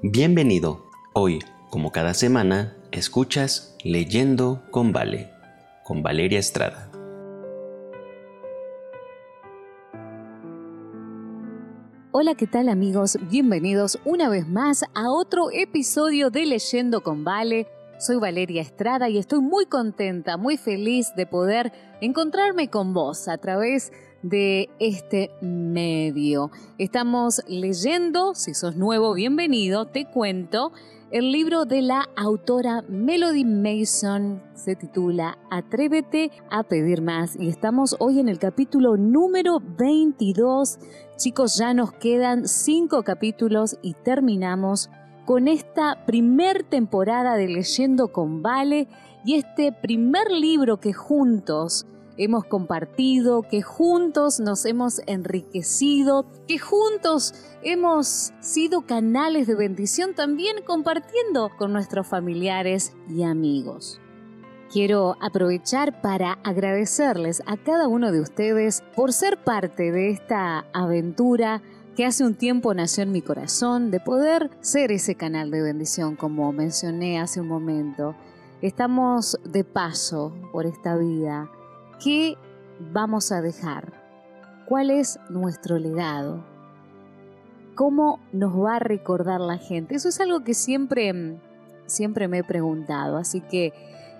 Bienvenido. 0.00 0.84
Hoy, 1.12 1.40
como 1.70 1.90
cada 1.90 2.14
semana, 2.14 2.76
escuchas 2.92 3.76
Leyendo 3.82 4.62
con 4.70 4.92
Vale, 4.92 5.32
con 5.82 6.04
Valeria 6.04 6.38
Estrada. 6.38 6.88
Hola, 12.12 12.36
¿qué 12.36 12.46
tal 12.46 12.68
amigos? 12.68 13.18
Bienvenidos 13.28 13.98
una 14.04 14.28
vez 14.28 14.46
más 14.46 14.84
a 14.94 15.10
otro 15.10 15.50
episodio 15.50 16.30
de 16.30 16.46
Leyendo 16.46 17.02
con 17.02 17.24
Vale. 17.24 17.66
Soy 17.98 18.20
Valeria 18.20 18.62
Estrada 18.62 19.08
y 19.08 19.18
estoy 19.18 19.40
muy 19.40 19.66
contenta, 19.66 20.36
muy 20.36 20.58
feliz 20.58 21.12
de 21.16 21.26
poder 21.26 21.72
encontrarme 22.00 22.70
con 22.70 22.94
vos 22.94 23.26
a 23.26 23.38
través 23.38 23.90
de 23.90 23.98
de 24.22 24.68
este 24.78 25.30
medio. 25.40 26.50
Estamos 26.78 27.42
leyendo, 27.46 28.34
si 28.34 28.54
sos 28.54 28.76
nuevo, 28.76 29.14
bienvenido, 29.14 29.86
te 29.86 30.06
cuento, 30.06 30.72
el 31.10 31.32
libro 31.32 31.64
de 31.64 31.80
la 31.80 32.06
autora 32.16 32.84
Melody 32.86 33.44
Mason 33.44 34.42
se 34.54 34.76
titula 34.76 35.38
Atrévete 35.50 36.30
a 36.50 36.64
pedir 36.64 37.00
más 37.00 37.34
y 37.34 37.48
estamos 37.48 37.96
hoy 37.98 38.20
en 38.20 38.28
el 38.28 38.38
capítulo 38.38 38.98
número 38.98 39.58
22. 39.60 40.78
Chicos, 41.16 41.56
ya 41.56 41.72
nos 41.72 41.92
quedan 41.92 42.46
cinco 42.46 43.04
capítulos 43.04 43.78
y 43.80 43.94
terminamos 43.94 44.90
con 45.24 45.48
esta 45.48 46.04
primer 46.04 46.62
temporada 46.64 47.36
de 47.36 47.48
Leyendo 47.48 48.12
con 48.12 48.42
Vale 48.42 48.88
y 49.24 49.36
este 49.36 49.72
primer 49.72 50.30
libro 50.30 50.78
que 50.78 50.92
juntos 50.92 51.86
hemos 52.18 52.44
compartido, 52.44 53.42
que 53.42 53.62
juntos 53.62 54.40
nos 54.40 54.66
hemos 54.66 55.00
enriquecido, 55.06 56.26
que 56.46 56.58
juntos 56.58 57.32
hemos 57.62 58.32
sido 58.40 58.82
canales 58.82 59.46
de 59.46 59.54
bendición 59.54 60.14
también 60.14 60.56
compartiendo 60.66 61.50
con 61.56 61.72
nuestros 61.72 62.06
familiares 62.06 62.92
y 63.08 63.22
amigos. 63.22 64.00
Quiero 64.70 65.16
aprovechar 65.22 66.02
para 66.02 66.32
agradecerles 66.44 67.42
a 67.46 67.56
cada 67.56 67.88
uno 67.88 68.12
de 68.12 68.20
ustedes 68.20 68.82
por 68.94 69.14
ser 69.14 69.42
parte 69.42 69.92
de 69.92 70.10
esta 70.10 70.66
aventura 70.74 71.62
que 71.96 72.04
hace 72.04 72.24
un 72.24 72.34
tiempo 72.34 72.74
nació 72.74 73.04
en 73.04 73.12
mi 73.12 73.22
corazón, 73.22 73.90
de 73.90 73.98
poder 73.98 74.50
ser 74.60 74.92
ese 74.92 75.14
canal 75.14 75.50
de 75.50 75.62
bendición 75.62 76.16
como 76.16 76.52
mencioné 76.52 77.18
hace 77.18 77.40
un 77.40 77.48
momento. 77.48 78.14
Estamos 78.60 79.38
de 79.44 79.64
paso 79.64 80.34
por 80.52 80.66
esta 80.66 80.96
vida 80.96 81.50
¿Qué 82.02 82.36
vamos 82.92 83.32
a 83.32 83.42
dejar? 83.42 83.92
¿Cuál 84.68 84.90
es 84.90 85.18
nuestro 85.30 85.78
legado? 85.78 86.44
¿Cómo 87.74 88.20
nos 88.32 88.54
va 88.56 88.76
a 88.76 88.78
recordar 88.78 89.40
la 89.40 89.58
gente? 89.58 89.96
Eso 89.96 90.08
es 90.08 90.20
algo 90.20 90.44
que 90.44 90.54
siempre, 90.54 91.40
siempre 91.86 92.28
me 92.28 92.38
he 92.38 92.44
preguntado. 92.44 93.16
Así 93.16 93.40
que 93.40 93.72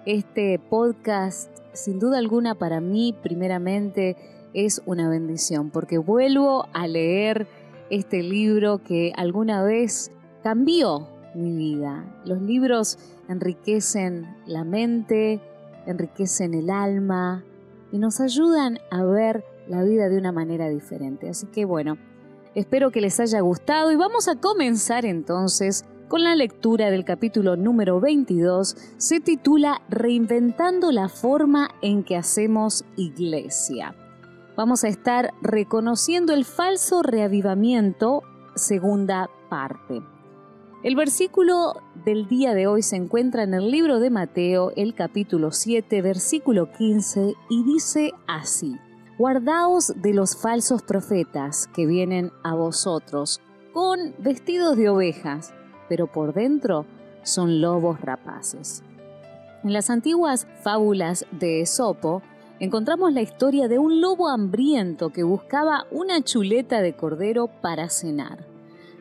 este 0.07 0.59
podcast, 0.59 1.57
sin 1.73 2.01
duda 2.01 2.19
alguna, 2.19 2.57
para 2.57 2.81
mí, 2.81 3.15
primeramente, 3.23 4.17
es 4.55 4.83
una 4.85 5.09
bendición, 5.09 5.71
porque 5.71 5.99
vuelvo 5.99 6.67
a 6.73 6.89
leer 6.89 7.47
este 7.91 8.25
libro 8.25 8.79
que 8.83 9.13
alguna 9.17 9.63
vez 9.63 10.11
cambió 10.43 11.07
mi 11.33 11.55
vida. 11.55 12.05
Los 12.25 12.43
libros 12.43 12.99
enriquecen 13.29 14.27
la 14.47 14.65
mente, 14.65 15.41
enriquecen 15.87 16.55
el 16.55 16.71
alma, 16.71 17.45
y 17.93 17.99
nos 17.99 18.21
ayudan 18.21 18.79
a 18.91 19.05
ver 19.05 19.45
la 19.69 19.83
vida 19.83 20.09
de 20.09 20.19
una 20.19 20.33
manera 20.33 20.69
diferente. 20.69 21.29
Así 21.29 21.47
que 21.47 21.65
bueno, 21.65 21.99
espero 22.55 22.91
que 22.91 23.01
les 23.01 23.21
haya 23.21 23.41
gustado 23.41 23.93
y 23.93 23.97
vamos 23.97 24.29
a 24.29 24.37
comenzar 24.37 25.05
entonces 25.05 25.85
con 26.09 26.23
la 26.23 26.35
lectura 26.35 26.91
del 26.91 27.05
capítulo 27.05 27.57
número 27.57 28.01
22. 28.01 28.77
Se 28.97 29.21
titula 29.21 29.83
Reinventando 29.89 30.91
la 30.91 31.09
forma 31.09 31.69
en 31.83 32.03
que 32.03 32.17
hacemos 32.17 32.85
iglesia. 32.97 33.95
Vamos 34.57 34.83
a 34.85 34.89
estar 34.89 35.33
reconociendo 35.41 36.33
el 36.33 36.45
falso 36.45 37.03
reavivamiento, 37.03 38.23
segunda 38.57 39.31
parte. 39.49 40.03
El 40.85 40.95
versículo 40.95 41.83
del 42.05 42.29
día 42.29 42.55
de 42.55 42.69
hoy 42.69 42.83
se 42.83 42.95
encuentra 42.95 43.43
en 43.43 43.53
el 43.53 43.69
libro 43.69 43.99
de 43.99 44.11
Mateo, 44.11 44.71
el 44.77 44.95
capítulo 44.95 45.51
7, 45.51 46.03
versículo 46.03 46.71
15, 46.71 47.35
y 47.51 47.65
dice 47.65 48.13
así, 48.29 48.77
Guardaos 49.19 49.93
de 49.97 50.15
los 50.15 50.37
falsos 50.37 50.83
profetas 50.83 51.67
que 51.75 51.85
vienen 51.85 52.31
a 52.45 52.55
vosotros 52.55 53.41
con 53.73 54.15
vestidos 54.21 54.77
de 54.77 54.89
ovejas, 54.89 55.53
pero 55.89 56.07
por 56.07 56.33
dentro 56.33 56.87
son 57.25 57.61
lobos 57.61 58.01
rapaces. 58.01 58.85
En 59.65 59.73
las 59.73 59.91
antiguas 59.91 60.47
fábulas 60.63 61.27
de 61.33 61.61
Esopo 61.61 62.23
encontramos 62.61 63.13
la 63.13 63.23
historia 63.23 63.67
de 63.67 63.81
un 63.81 64.01
lobo 64.01 64.29
hambriento 64.29 65.11
que 65.11 65.25
buscaba 65.25 65.89
una 65.91 66.23
chuleta 66.23 66.81
de 66.83 66.95
cordero 66.95 67.49
para 67.49 67.89
cenar. 67.89 68.47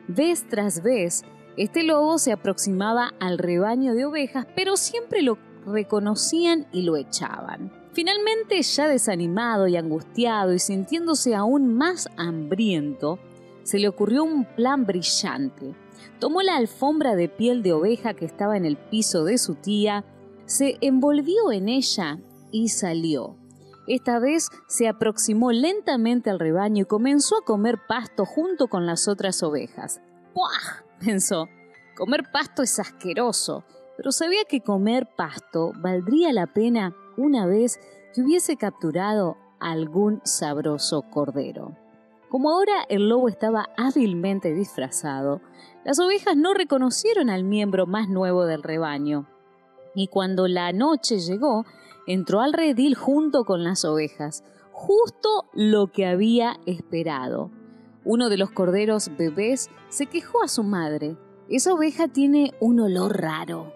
Vez 0.08 0.44
tras 0.48 0.82
vez, 0.82 1.22
este 1.58 1.82
lobo 1.82 2.18
se 2.18 2.30
aproximaba 2.30 3.14
al 3.18 3.36
rebaño 3.36 3.94
de 3.94 4.04
ovejas, 4.04 4.46
pero 4.54 4.76
siempre 4.76 5.22
lo 5.22 5.38
reconocían 5.66 6.68
y 6.72 6.82
lo 6.82 6.96
echaban. 6.96 7.72
Finalmente, 7.92 8.62
ya 8.62 8.86
desanimado 8.86 9.66
y 9.66 9.76
angustiado 9.76 10.54
y 10.54 10.60
sintiéndose 10.60 11.34
aún 11.34 11.74
más 11.74 12.08
hambriento, 12.16 13.18
se 13.64 13.80
le 13.80 13.88
ocurrió 13.88 14.22
un 14.22 14.44
plan 14.44 14.86
brillante. 14.86 15.74
Tomó 16.20 16.42
la 16.42 16.56
alfombra 16.56 17.16
de 17.16 17.28
piel 17.28 17.64
de 17.64 17.72
oveja 17.72 18.14
que 18.14 18.24
estaba 18.24 18.56
en 18.56 18.64
el 18.64 18.76
piso 18.76 19.24
de 19.24 19.36
su 19.36 19.56
tía, 19.56 20.04
se 20.46 20.78
envolvió 20.80 21.50
en 21.50 21.68
ella 21.68 22.20
y 22.52 22.68
salió. 22.68 23.36
Esta 23.88 24.20
vez 24.20 24.48
se 24.68 24.86
aproximó 24.86 25.50
lentamente 25.50 26.30
al 26.30 26.38
rebaño 26.38 26.82
y 26.82 26.86
comenzó 26.86 27.38
a 27.38 27.44
comer 27.44 27.80
pasto 27.88 28.24
junto 28.24 28.68
con 28.68 28.86
las 28.86 29.08
otras 29.08 29.42
ovejas. 29.42 30.00
¡Puah! 30.34 30.87
pensó, 31.04 31.48
comer 31.96 32.30
pasto 32.32 32.62
es 32.62 32.78
asqueroso, 32.78 33.64
pero 33.96 34.12
sabía 34.12 34.44
que 34.48 34.60
comer 34.60 35.08
pasto 35.16 35.72
valdría 35.76 36.32
la 36.32 36.46
pena 36.46 36.94
una 37.16 37.46
vez 37.46 37.80
que 38.14 38.22
hubiese 38.22 38.56
capturado 38.56 39.36
algún 39.60 40.20
sabroso 40.24 41.02
cordero. 41.02 41.76
Como 42.28 42.50
ahora 42.50 42.84
el 42.88 43.08
lobo 43.08 43.28
estaba 43.28 43.70
hábilmente 43.76 44.52
disfrazado, 44.52 45.40
las 45.84 45.98
ovejas 45.98 46.36
no 46.36 46.52
reconocieron 46.52 47.30
al 47.30 47.42
miembro 47.42 47.86
más 47.86 48.08
nuevo 48.08 48.44
del 48.44 48.62
rebaño. 48.62 49.26
Y 49.94 50.08
cuando 50.08 50.46
la 50.46 50.72
noche 50.72 51.18
llegó, 51.18 51.64
entró 52.06 52.40
al 52.40 52.52
redil 52.52 52.94
junto 52.94 53.44
con 53.44 53.64
las 53.64 53.84
ovejas, 53.84 54.44
justo 54.72 55.46
lo 55.54 55.90
que 55.90 56.06
había 56.06 56.56
esperado. 56.66 57.50
Uno 58.04 58.28
de 58.28 58.36
los 58.36 58.50
corderos 58.50 59.10
bebés 59.16 59.70
se 59.88 60.06
quejó 60.06 60.42
a 60.42 60.48
su 60.48 60.62
madre. 60.62 61.16
Esa 61.48 61.74
oveja 61.74 62.08
tiene 62.08 62.54
un 62.60 62.80
olor 62.80 63.20
raro. 63.20 63.72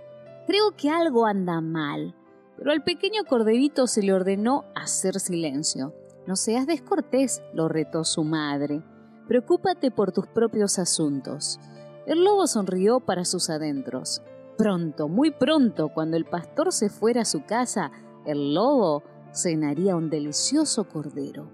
Creo 0.47 0.77
que 0.77 0.91
algo 0.91 1.27
anda 1.27 1.61
mal. 1.61 2.15
Pero 2.57 2.73
al 2.73 2.85
pequeño 2.85 3.25
corderito 3.25 3.87
se 3.87 4.03
le 4.03 4.13
ordenó 4.13 4.65
hacer 4.75 5.19
silencio. 5.19 5.95
No 6.27 6.37
seas 6.37 6.67
descortés, 6.67 7.43
lo 7.53 7.69
retó 7.69 8.05
su 8.05 8.23
madre. 8.23 8.83
Preocúpate 9.27 9.91
por 9.91 10.13
tus 10.13 10.27
propios 10.27 10.79
asuntos. 10.79 11.59
El 12.07 12.25
lobo 12.25 12.47
sonrió 12.47 13.01
para 13.01 13.25
sus 13.25 13.51
adentros. 13.51 14.23
Pronto, 14.57 15.09
muy 15.09 15.31
pronto, 15.31 15.89
cuando 15.89 16.17
el 16.17 16.25
pastor 16.25 16.73
se 16.73 16.91
fuera 16.91 17.23
a 17.23 17.25
su 17.25 17.45
casa, 17.45 17.91
el 18.27 18.55
lobo 18.55 19.03
cenaría 19.33 19.97
un 19.97 20.11
delicioso 20.11 20.89
cordero. 20.89 21.49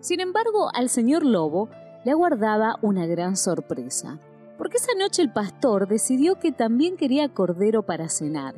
Sin 0.00 0.20
embargo, 0.20 0.70
al 0.74 0.88
señor 0.88 1.24
lobo 1.24 1.68
le 2.04 2.12
aguardaba 2.12 2.76
una 2.82 3.06
gran 3.06 3.36
sorpresa, 3.36 4.18
porque 4.56 4.76
esa 4.76 4.92
noche 4.98 5.22
el 5.22 5.32
pastor 5.32 5.88
decidió 5.88 6.38
que 6.38 6.52
también 6.52 6.96
quería 6.96 7.28
cordero 7.28 7.82
para 7.82 8.08
cenar, 8.08 8.54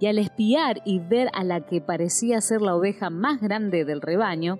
y 0.00 0.06
al 0.06 0.18
espiar 0.18 0.82
y 0.84 0.98
ver 0.98 1.28
a 1.32 1.44
la 1.44 1.60
que 1.60 1.80
parecía 1.80 2.40
ser 2.40 2.60
la 2.60 2.74
oveja 2.74 3.10
más 3.10 3.40
grande 3.40 3.84
del 3.84 4.00
rebaño, 4.00 4.58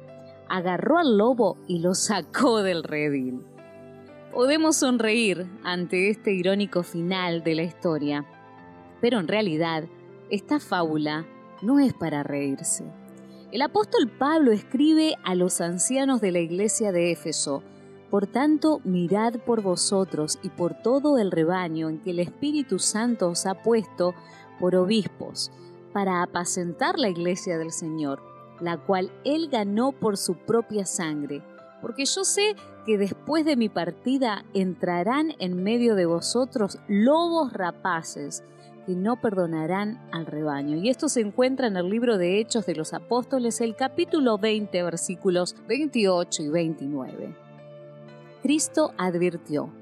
agarró 0.49 0.99
al 0.99 1.19
lobo 1.19 1.57
y 1.67 1.81
lo 1.81 1.95
sacó 1.95 2.63
del 2.63 2.83
redil. 2.83 3.45
Podemos 4.33 4.77
sonreír 4.77 5.47
ante 5.63 6.11
este 6.11 6.33
irónico 6.33 6.83
final 6.83 7.45
de 7.45 7.55
la 7.55 7.63
historia, 7.63 8.25
pero 9.01 9.21
en 9.21 9.29
realidad 9.29 9.85
esta 10.31 10.59
fábula 10.59 11.27
no 11.63 11.79
es 11.79 11.93
para 11.93 12.23
reírse. 12.23 12.85
El 13.53 13.63
apóstol 13.63 14.11
Pablo 14.11 14.51
escribe 14.51 15.15
a 15.25 15.35
los 15.35 15.61
ancianos 15.61 16.21
de 16.21 16.33
la 16.33 16.41
iglesia 16.41 16.91
de 16.91 17.13
Éfeso, 17.13 17.63
por 18.15 18.29
tanto, 18.29 18.81
mirad 18.85 19.41
por 19.45 19.61
vosotros 19.61 20.39
y 20.45 20.49
por 20.49 20.75
todo 20.75 21.19
el 21.19 21.33
rebaño 21.33 21.89
en 21.89 21.99
que 21.99 22.11
el 22.11 22.21
Espíritu 22.21 22.79
Santo 22.79 23.29
os 23.29 23.45
ha 23.45 23.61
puesto 23.61 24.15
por 24.61 24.77
obispos, 24.77 25.51
para 25.93 26.23
apacentar 26.23 26.97
la 26.97 27.09
iglesia 27.09 27.59
del 27.59 27.73
Señor, 27.73 28.23
la 28.61 28.77
cual 28.77 29.11
Él 29.25 29.49
ganó 29.51 29.91
por 29.91 30.17
su 30.17 30.37
propia 30.37 30.87
sangre. 30.87 31.43
porque 31.83 32.05
yo 32.05 32.23
sé 32.23 32.55
que 32.87 32.99
después 32.99 33.45
de 33.45 33.57
mi 33.57 33.69
partida 33.69 34.45
entrarán 34.55 35.33
en 35.41 35.65
medio 35.65 35.97
de 35.97 36.07
vosotros 36.07 36.79
lobos 36.87 37.53
rapaces 37.53 38.45
que 38.87 38.95
no 38.95 39.21
perdonarán 39.21 40.01
al 40.13 40.27
rebaño. 40.27 40.77
Y 40.77 40.89
esto 40.89 41.09
se 41.09 41.21
encuentra 41.21 41.67
en 41.67 41.77
el 41.77 41.91
libro 41.91 42.17
de 42.17 42.39
Hechos 42.39 42.65
de 42.65 42.77
los 42.77 42.95
Apóstoles, 42.95 43.61
el 43.61 43.75
capítulo 43.75 44.39
20, 44.39 44.85
versículos 44.85 45.57
28 45.67 46.45
y 46.45 46.49
29. 46.49 47.44
Cristo 48.45 48.93
advirtió, 48.99 49.73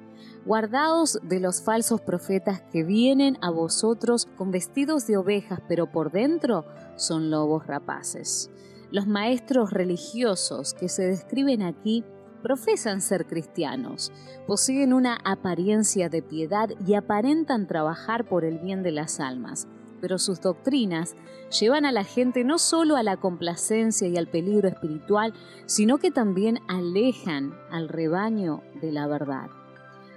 Guardaos 0.46 1.18
de 1.24 1.40
los 1.40 1.62
falsos 1.62 2.00
profetas 2.00 2.62
que 2.70 2.84
vienen 2.84 3.36
a 3.40 3.50
vosotros 3.50 4.28
con 4.36 4.52
vestidos 4.52 5.08
de 5.08 5.16
ovejas, 5.16 5.60
pero 5.66 5.90
por 5.90 6.12
dentro 6.12 6.64
son 6.94 7.28
lobos 7.28 7.66
rapaces. 7.66 8.52
Los 8.92 9.08
maestros 9.08 9.72
religiosos 9.72 10.74
que 10.74 10.88
se 10.88 11.02
describen 11.02 11.62
aquí 11.62 12.04
profesan 12.40 13.00
ser 13.00 13.26
cristianos, 13.26 14.12
poseen 14.46 14.92
una 14.92 15.18
apariencia 15.24 16.08
de 16.08 16.22
piedad 16.22 16.70
y 16.86 16.94
aparentan 16.94 17.66
trabajar 17.66 18.28
por 18.28 18.44
el 18.44 18.60
bien 18.60 18.84
de 18.84 18.92
las 18.92 19.18
almas, 19.18 19.66
pero 20.02 20.18
sus 20.18 20.40
doctrinas 20.40 21.14
llevan 21.60 21.86
a 21.86 21.92
la 21.92 22.02
gente 22.02 22.42
no 22.42 22.58
solo 22.58 22.96
a 22.96 23.04
la 23.04 23.16
complacencia 23.16 24.08
y 24.08 24.16
al 24.16 24.26
peligro 24.26 24.68
espiritual, 24.68 25.32
sino 25.66 25.98
que 25.98 26.10
también 26.10 26.58
alejan 26.66 27.54
al 27.70 27.88
rebaño 27.88 28.62
de 28.80 28.90
la 28.90 29.06
verdad. 29.06 29.48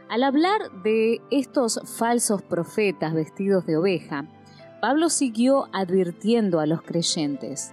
Al 0.09 0.23
hablar 0.23 0.71
de 0.83 1.21
estos 1.29 1.79
falsos 1.97 2.41
profetas 2.41 3.13
vestidos 3.13 3.67
de 3.67 3.77
oveja, 3.77 4.25
Pablo 4.81 5.09
siguió 5.09 5.67
advirtiendo 5.71 6.59
a 6.59 6.65
los 6.65 6.81
creyentes, 6.81 7.71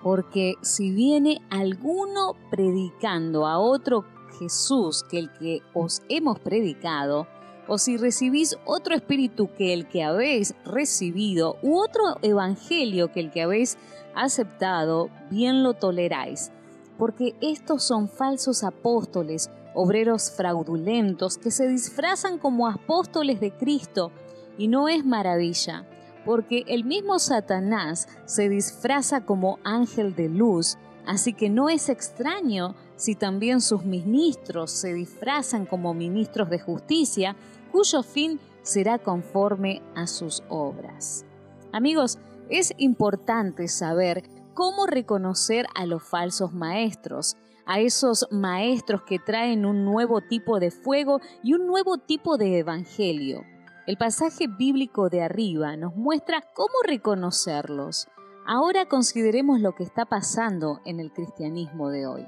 porque 0.00 0.54
si 0.62 0.92
viene 0.92 1.40
alguno 1.50 2.34
predicando 2.50 3.48
a 3.48 3.58
otro 3.58 4.04
Jesús 4.38 5.04
que 5.10 5.18
el 5.18 5.32
que 5.32 5.62
os 5.74 6.02
hemos 6.08 6.38
predicado, 6.38 7.26
o 7.72 7.78
si 7.78 7.96
recibís 7.96 8.58
otro 8.66 8.94
espíritu 8.94 9.48
que 9.56 9.72
el 9.72 9.88
que 9.88 10.02
habéis 10.02 10.54
recibido, 10.62 11.56
u 11.62 11.78
otro 11.78 12.18
evangelio 12.20 13.10
que 13.10 13.20
el 13.20 13.30
que 13.30 13.40
habéis 13.40 13.78
aceptado, 14.14 15.08
bien 15.30 15.62
lo 15.62 15.72
toleráis, 15.72 16.52
porque 16.98 17.34
estos 17.40 17.82
son 17.82 18.10
falsos 18.10 18.62
apóstoles, 18.62 19.50
obreros 19.72 20.30
fraudulentos 20.32 21.38
que 21.38 21.50
se 21.50 21.66
disfrazan 21.66 22.36
como 22.36 22.68
apóstoles 22.68 23.40
de 23.40 23.52
Cristo, 23.52 24.12
y 24.58 24.68
no 24.68 24.90
es 24.90 25.02
maravilla, 25.06 25.86
porque 26.26 26.64
el 26.66 26.84
mismo 26.84 27.18
Satanás 27.18 28.06
se 28.26 28.50
disfraza 28.50 29.22
como 29.22 29.58
ángel 29.64 30.14
de 30.14 30.28
luz, 30.28 30.76
así 31.06 31.32
que 31.32 31.48
no 31.48 31.70
es 31.70 31.88
extraño 31.88 32.74
si 32.96 33.14
también 33.14 33.62
sus 33.62 33.84
ministros 33.84 34.70
se 34.70 34.92
disfrazan 34.92 35.64
como 35.64 35.94
ministros 35.94 36.50
de 36.50 36.60
justicia, 36.60 37.34
cuyo 37.72 38.02
fin 38.02 38.38
será 38.62 38.98
conforme 38.98 39.82
a 39.96 40.06
sus 40.06 40.42
obras. 40.48 41.24
Amigos, 41.72 42.18
es 42.48 42.74
importante 42.76 43.66
saber 43.66 44.22
cómo 44.54 44.86
reconocer 44.86 45.66
a 45.74 45.86
los 45.86 46.02
falsos 46.02 46.52
maestros, 46.52 47.36
a 47.64 47.80
esos 47.80 48.28
maestros 48.30 49.02
que 49.02 49.18
traen 49.18 49.64
un 49.64 49.84
nuevo 49.84 50.20
tipo 50.20 50.60
de 50.60 50.70
fuego 50.70 51.20
y 51.42 51.54
un 51.54 51.66
nuevo 51.66 51.96
tipo 51.98 52.36
de 52.36 52.58
evangelio. 52.58 53.42
El 53.86 53.96
pasaje 53.96 54.46
bíblico 54.46 55.08
de 55.08 55.22
arriba 55.22 55.76
nos 55.76 55.96
muestra 55.96 56.44
cómo 56.54 56.74
reconocerlos. 56.86 58.06
Ahora 58.46 58.86
consideremos 58.86 59.60
lo 59.60 59.74
que 59.74 59.84
está 59.84 60.04
pasando 60.04 60.80
en 60.84 61.00
el 61.00 61.12
cristianismo 61.12 61.90
de 61.90 62.06
hoy. 62.06 62.26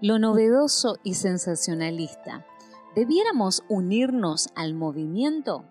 Lo 0.00 0.18
novedoso 0.18 0.96
y 1.02 1.14
sensacionalista. 1.14 2.46
¿Debiéramos 2.98 3.62
unirnos 3.68 4.48
al 4.56 4.74
movimiento? 4.74 5.62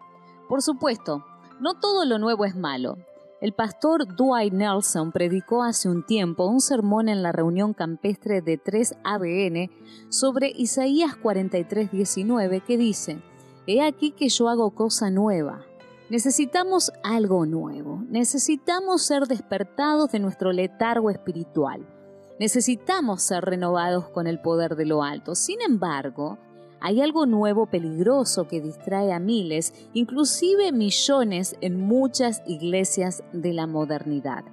Por 0.47 0.61
supuesto, 0.61 1.25
no 1.59 1.73
todo 1.73 2.05
lo 2.05 2.19
nuevo 2.19 2.45
es 2.45 2.55
malo. 2.55 2.95
El 3.41 3.51
pastor 3.51 4.15
Dwight 4.15 4.53
Nelson 4.53 5.11
predicó 5.11 5.61
hace 5.61 5.89
un 5.89 6.05
tiempo 6.05 6.45
un 6.45 6.61
sermón 6.61 7.09
en 7.09 7.21
la 7.21 7.33
reunión 7.33 7.73
campestre 7.73 8.39
de 8.39 8.57
3 8.57 8.95
ABN 9.03 9.69
sobre 10.07 10.53
Isaías 10.55 11.17
43:19 11.21 12.63
que 12.63 12.77
dice, 12.77 13.21
He 13.65 13.81
aquí 13.81 14.11
que 14.11 14.29
yo 14.29 14.47
hago 14.47 14.73
cosa 14.73 15.09
nueva. 15.09 15.65
Necesitamos 16.09 16.93
algo 17.03 17.45
nuevo, 17.45 18.05
necesitamos 18.07 19.01
ser 19.01 19.27
despertados 19.27 20.13
de 20.13 20.19
nuestro 20.19 20.53
letargo 20.53 21.09
espiritual, 21.09 21.85
necesitamos 22.39 23.21
ser 23.21 23.43
renovados 23.43 24.07
con 24.11 24.27
el 24.27 24.39
poder 24.39 24.77
de 24.77 24.85
lo 24.85 25.03
alto. 25.03 25.35
Sin 25.35 25.61
embargo, 25.61 26.37
hay 26.79 27.01
algo 27.01 27.25
nuevo 27.25 27.65
peligroso 27.65 28.47
que 28.47 28.61
distrae 28.61 29.11
a 29.11 29.19
miles, 29.19 29.73
inclusive 29.93 30.71
millones 30.71 31.55
en 31.61 31.79
muchas 31.81 32.43
iglesias 32.45 33.23
de 33.33 33.53
la 33.53 33.67
modernidad. 33.67 34.45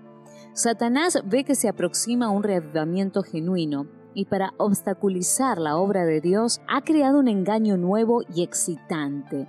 Satanás 0.53 1.23
ve 1.25 1.45
que 1.45 1.55
se 1.55 1.69
aproxima 1.69 2.31
un 2.31 2.43
reavivamiento 2.43 3.23
genuino 3.23 3.87
y 4.15 4.27
para 4.27 4.55
obstaculizar 4.57 5.59
la 5.59 5.77
obra 5.77 6.05
de 6.05 6.21
Dios 6.21 6.61
ha 6.69 6.83
creado 6.83 7.19
un 7.19 7.29
engaño 7.29 7.77
nuevo 7.77 8.23
y 8.35 8.43
excitante. 8.43 9.49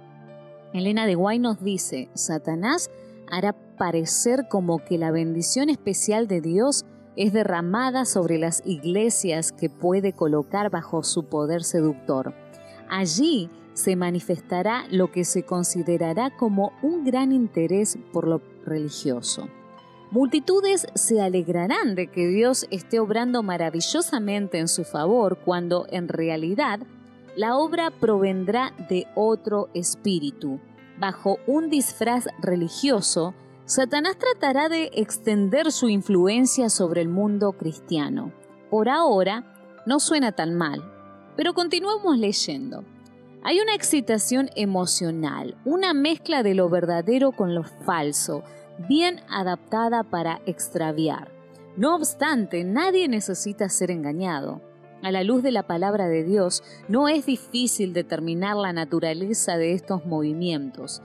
Elena 0.73 1.05
de 1.05 1.15
Guay 1.15 1.39
nos 1.39 1.63
dice, 1.63 2.09
Satanás 2.15 2.89
hará 3.29 3.53
parecer 3.77 4.47
como 4.49 4.79
que 4.79 4.97
la 4.97 5.11
bendición 5.11 5.69
especial 5.69 6.27
de 6.27 6.41
Dios 6.41 6.85
es 7.15 7.31
derramada 7.31 8.05
sobre 8.05 8.37
las 8.37 8.61
iglesias 8.65 9.51
que 9.51 9.69
puede 9.69 10.13
colocar 10.13 10.69
bajo 10.69 11.03
su 11.03 11.25
poder 11.25 11.63
seductor. 11.63 12.33
Allí 12.89 13.49
se 13.73 13.95
manifestará 13.95 14.85
lo 14.89 15.11
que 15.11 15.25
se 15.25 15.43
considerará 15.43 16.29
como 16.35 16.71
un 16.81 17.03
gran 17.03 17.31
interés 17.31 17.97
por 18.13 18.27
lo 18.27 18.41
religioso. 18.65 19.47
Multitudes 20.11 20.87
se 20.95 21.21
alegrarán 21.21 21.95
de 21.95 22.07
que 22.07 22.27
Dios 22.27 22.67
esté 22.71 22.99
obrando 22.99 23.43
maravillosamente 23.43 24.59
en 24.59 24.67
su 24.67 24.85
favor 24.85 25.39
cuando 25.43 25.87
en 25.89 26.07
realidad 26.07 26.79
la 27.35 27.57
obra 27.57 27.91
provendrá 27.91 28.73
de 28.87 29.07
otro 29.13 29.69
espíritu. 29.73 30.59
Bajo 30.97 31.37
un 31.47 31.69
disfraz 31.69 32.27
religioso, 32.41 33.33
Satanás 33.65 34.17
tratará 34.17 34.69
de 34.69 34.91
extender 34.93 35.71
su 35.71 35.89
influencia 35.89 36.69
sobre 36.69 37.01
el 37.01 37.09
mundo 37.09 37.51
cristiano. 37.53 38.31
Por 38.69 38.87
ahora, 38.87 39.43
no 39.85 39.99
suena 39.99 40.31
tan 40.31 40.53
mal, 40.53 40.94
pero 41.35 41.53
continuemos 41.53 42.17
leyendo. 42.17 42.83
Hay 43.43 43.59
una 43.59 43.75
excitación 43.75 44.49
emocional, 44.55 45.55
una 45.65 45.93
mezcla 45.93 46.41
de 46.41 46.55
lo 46.55 46.67
verdadero 46.69 47.31
con 47.31 47.53
lo 47.53 47.63
falso, 47.63 48.43
bien 48.89 49.19
adaptada 49.29 50.03
para 50.03 50.41
extraviar. 50.45 51.31
No 51.77 51.95
obstante, 51.95 52.63
nadie 52.63 53.07
necesita 53.07 53.69
ser 53.69 53.91
engañado. 53.91 54.61
A 55.03 55.11
la 55.11 55.23
luz 55.23 55.43
de 55.43 55.51
la 55.51 55.67
palabra 55.67 56.07
de 56.07 56.23
Dios, 56.23 56.63
no 56.87 57.07
es 57.07 57.25
difícil 57.27 57.93
determinar 57.93 58.55
la 58.55 58.73
naturaleza 58.73 59.57
de 59.57 59.73
estos 59.73 60.05
movimientos. 60.05 61.01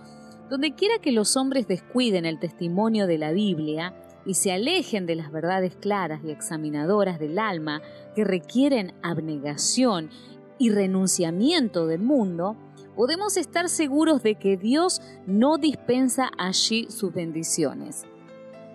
Donde 0.48 0.74
quiera 0.74 0.98
que 1.00 1.12
los 1.12 1.36
hombres 1.36 1.68
descuiden 1.68 2.24
el 2.24 2.38
testimonio 2.38 3.06
de 3.06 3.18
la 3.18 3.32
Biblia 3.32 3.94
y 4.24 4.34
se 4.34 4.52
alejen 4.52 5.06
de 5.06 5.14
las 5.14 5.32
verdades 5.32 5.76
claras 5.76 6.20
y 6.24 6.30
examinadoras 6.30 7.18
del 7.18 7.38
alma 7.38 7.82
que 8.14 8.24
requieren 8.24 8.92
abnegación 9.02 10.10
y 10.58 10.70
renunciamiento 10.70 11.86
del 11.86 12.02
mundo, 12.02 12.56
podemos 12.96 13.36
estar 13.36 13.68
seguros 13.68 14.22
de 14.22 14.34
que 14.34 14.56
Dios 14.56 15.00
no 15.26 15.56
dispensa 15.56 16.30
allí 16.36 16.86
sus 16.90 17.14
bendiciones. 17.14 18.04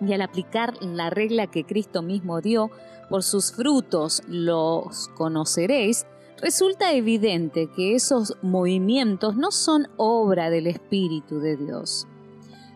Y 0.02 0.14
al 0.14 0.22
aplicar 0.22 0.74
la 0.82 1.10
regla 1.10 1.48
que 1.48 1.64
Cristo 1.64 2.02
mismo 2.02 2.42
dio, 2.42 2.72
por 3.10 3.24
sus 3.24 3.52
frutos 3.54 4.24
los 4.28 5.10
conoceréis, 5.10 6.06
resulta 6.42 6.92
evidente 6.94 7.70
que 7.76 7.96
esos 7.96 8.36
movimientos 8.42 9.36
no 9.36 9.52
son 9.52 9.88
obra 9.98 10.50
del 10.50 10.68
Espíritu 10.68 11.40
de 11.40 11.56
Dios. 11.56 12.08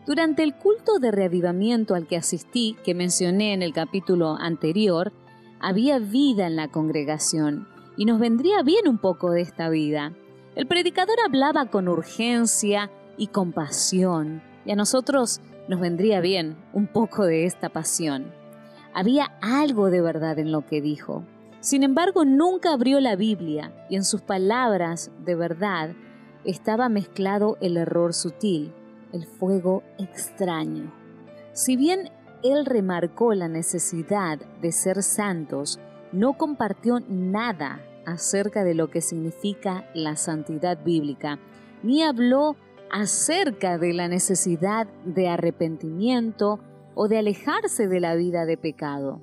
Durante 0.09 0.41
el 0.41 0.55
culto 0.55 0.97
de 0.97 1.11
reavivamiento 1.11 1.93
al 1.93 2.07
que 2.07 2.17
asistí, 2.17 2.75
que 2.83 2.95
mencioné 2.95 3.53
en 3.53 3.61
el 3.61 3.73
capítulo 3.73 4.37
anterior, 4.39 5.13
había 5.59 5.99
vida 5.99 6.47
en 6.47 6.55
la 6.55 6.67
congregación 6.67 7.67
y 7.95 8.05
nos 8.05 8.19
vendría 8.19 8.63
bien 8.63 8.87
un 8.87 8.97
poco 8.97 9.29
de 9.29 9.41
esta 9.41 9.69
vida. 9.69 10.13
El 10.55 10.65
predicador 10.65 11.17
hablaba 11.23 11.67
con 11.67 11.87
urgencia 11.87 12.89
y 13.17 13.27
compasión, 13.27 14.41
y 14.65 14.71
a 14.71 14.75
nosotros 14.75 15.41
nos 15.67 15.79
vendría 15.79 16.21
bien 16.21 16.57
un 16.73 16.87
poco 16.87 17.25
de 17.25 17.45
esta 17.45 17.69
pasión. 17.69 18.33
Había 18.95 19.25
algo 19.43 19.91
de 19.91 20.01
verdad 20.01 20.39
en 20.39 20.51
lo 20.51 20.65
que 20.65 20.81
dijo. 20.81 21.23
Sin 21.59 21.83
embargo, 21.83 22.25
nunca 22.25 22.73
abrió 22.73 22.99
la 22.99 23.15
Biblia 23.15 23.85
y 23.91 23.95
en 23.95 24.03
sus 24.03 24.21
palabras 24.21 25.11
de 25.23 25.35
verdad 25.35 25.91
estaba 26.45 26.89
mezclado 26.89 27.59
el 27.61 27.77
error 27.77 28.15
sutil, 28.15 28.73
el 29.13 29.25
fuego 29.25 29.83
extraño. 29.97 30.91
Si 31.53 31.75
bien 31.75 32.11
él 32.43 32.65
remarcó 32.65 33.33
la 33.33 33.47
necesidad 33.47 34.39
de 34.61 34.71
ser 34.71 35.03
santos, 35.03 35.79
no 36.11 36.37
compartió 36.37 36.99
nada 37.07 37.81
acerca 38.05 38.63
de 38.63 38.73
lo 38.73 38.89
que 38.89 39.01
significa 39.01 39.89
la 39.93 40.15
santidad 40.15 40.83
bíblica, 40.83 41.39
ni 41.83 42.03
habló 42.03 42.55
acerca 42.91 43.77
de 43.77 43.93
la 43.93 44.07
necesidad 44.07 44.87
de 45.05 45.27
arrepentimiento 45.27 46.59
o 46.95 47.07
de 47.07 47.19
alejarse 47.19 47.87
de 47.87 47.99
la 47.99 48.15
vida 48.15 48.45
de 48.45 48.57
pecado. 48.57 49.21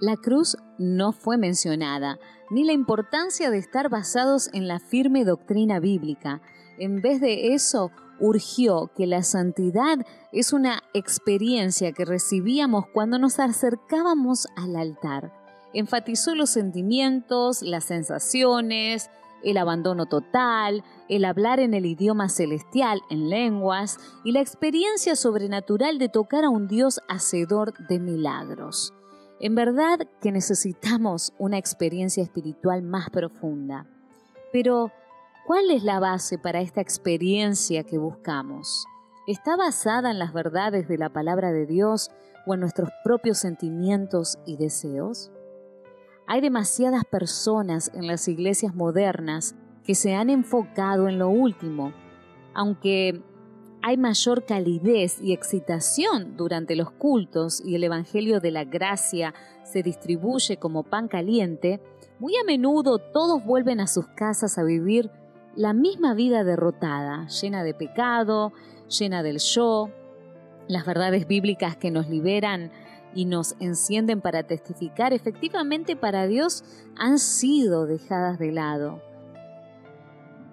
La 0.00 0.16
cruz 0.16 0.56
no 0.78 1.12
fue 1.12 1.36
mencionada, 1.38 2.18
ni 2.50 2.64
la 2.64 2.72
importancia 2.72 3.50
de 3.50 3.58
estar 3.58 3.88
basados 3.88 4.48
en 4.52 4.68
la 4.68 4.78
firme 4.78 5.24
doctrina 5.24 5.80
bíblica. 5.80 6.40
En 6.78 7.02
vez 7.02 7.20
de 7.20 7.54
eso, 7.54 7.90
urgió 8.20 8.90
que 8.96 9.06
la 9.06 9.22
santidad 9.22 9.98
es 10.32 10.52
una 10.52 10.82
experiencia 10.94 11.92
que 11.92 12.04
recibíamos 12.04 12.86
cuando 12.92 13.18
nos 13.18 13.38
acercábamos 13.38 14.46
al 14.56 14.76
altar. 14.76 15.32
Enfatizó 15.72 16.34
los 16.34 16.50
sentimientos, 16.50 17.62
las 17.62 17.84
sensaciones, 17.84 19.10
el 19.42 19.56
abandono 19.56 20.06
total, 20.06 20.82
el 21.08 21.24
hablar 21.24 21.60
en 21.60 21.74
el 21.74 21.86
idioma 21.86 22.28
celestial, 22.28 23.00
en 23.10 23.30
lenguas, 23.30 23.98
y 24.24 24.32
la 24.32 24.40
experiencia 24.40 25.16
sobrenatural 25.16 25.98
de 25.98 26.08
tocar 26.08 26.44
a 26.44 26.50
un 26.50 26.68
Dios 26.68 27.00
hacedor 27.08 27.74
de 27.88 27.98
milagros. 27.98 28.94
En 29.40 29.54
verdad 29.54 30.00
que 30.20 30.32
necesitamos 30.32 31.32
una 31.38 31.58
experiencia 31.58 32.22
espiritual 32.22 32.82
más 32.82 33.10
profunda. 33.10 33.86
Pero, 34.52 34.90
¿cuál 35.48 35.70
es 35.70 35.82
la 35.82 35.98
base 35.98 36.36
para 36.36 36.60
esta 36.60 36.82
experiencia 36.82 37.82
que 37.82 37.96
buscamos? 37.96 38.84
¿Está 39.26 39.56
basada 39.56 40.10
en 40.10 40.18
las 40.18 40.34
verdades 40.34 40.88
de 40.88 40.98
la 40.98 41.08
palabra 41.08 41.52
de 41.52 41.64
Dios 41.64 42.10
o 42.46 42.52
en 42.52 42.60
nuestros 42.60 42.90
propios 43.02 43.38
sentimientos 43.38 44.38
y 44.44 44.58
deseos? 44.58 45.30
Hay 46.26 46.42
demasiadas 46.42 47.06
personas 47.06 47.90
en 47.94 48.06
las 48.06 48.28
iglesias 48.28 48.74
modernas 48.74 49.54
que 49.84 49.94
se 49.94 50.14
han 50.14 50.28
enfocado 50.28 51.08
en 51.08 51.18
lo 51.18 51.30
último, 51.30 51.94
aunque 52.52 53.22
hay 53.80 53.96
mayor 53.96 54.44
calidez 54.44 55.18
y 55.18 55.32
excitación 55.32 56.36
durante 56.36 56.76
los 56.76 56.90
cultos 56.90 57.62
y 57.64 57.74
el 57.74 57.84
Evangelio 57.84 58.40
de 58.40 58.50
la 58.50 58.64
Gracia 58.64 59.32
se 59.64 59.82
distribuye 59.82 60.58
como 60.58 60.82
pan 60.82 61.08
caliente, 61.08 61.80
muy 62.18 62.36
a 62.36 62.44
menudo 62.44 62.98
todos 62.98 63.42
vuelven 63.42 63.80
a 63.80 63.86
sus 63.86 64.08
casas 64.08 64.58
a 64.58 64.62
vivir 64.62 65.10
la 65.58 65.72
misma 65.72 66.14
vida 66.14 66.44
derrotada, 66.44 67.26
llena 67.26 67.64
de 67.64 67.74
pecado, 67.74 68.52
llena 68.88 69.24
del 69.24 69.38
yo. 69.40 69.90
Las 70.68 70.86
verdades 70.86 71.26
bíblicas 71.26 71.76
que 71.76 71.90
nos 71.90 72.08
liberan 72.08 72.70
y 73.12 73.24
nos 73.24 73.56
encienden 73.58 74.20
para 74.20 74.44
testificar 74.44 75.12
efectivamente 75.12 75.96
para 75.96 76.28
Dios 76.28 76.62
han 76.96 77.18
sido 77.18 77.86
dejadas 77.86 78.38
de 78.38 78.52
lado. 78.52 79.02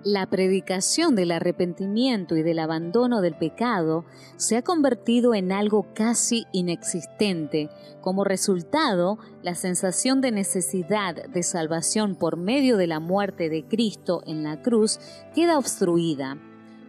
La 0.06 0.28
predicación 0.28 1.16
del 1.16 1.32
arrepentimiento 1.32 2.36
y 2.36 2.44
del 2.44 2.60
abandono 2.60 3.22
del 3.22 3.34
pecado 3.34 4.06
se 4.36 4.56
ha 4.56 4.62
convertido 4.62 5.34
en 5.34 5.52
algo 5.52 5.88
casi 5.96 6.46
inexistente. 6.52 7.72
Como 8.02 8.24
resultado, 8.24 9.18
la 9.42 9.56
sensación 9.56 10.22
de 10.22 10.30
necesidad 10.30 11.16
de 11.26 11.42
salvación 11.42 12.14
por 12.14 12.38
medio 12.38 12.78
de 12.78 12.86
la 12.86 13.00
muerte 13.00 13.50
de 13.50 13.66
Cristo 13.66 14.22
en 14.28 14.44
la 14.44 14.62
cruz 14.62 15.00
queda 15.34 15.58
obstruida. 15.58 16.38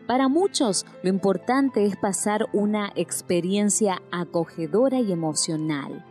Para 0.07 0.29
muchos 0.29 0.85
lo 1.03 1.09
importante 1.09 1.87
es 1.87 1.97
pasar 1.97 2.47
una 2.53 2.93
experiencia 2.97 4.03
acogedora 4.13 5.01
y 5.01 5.11
emocional. 5.11 6.05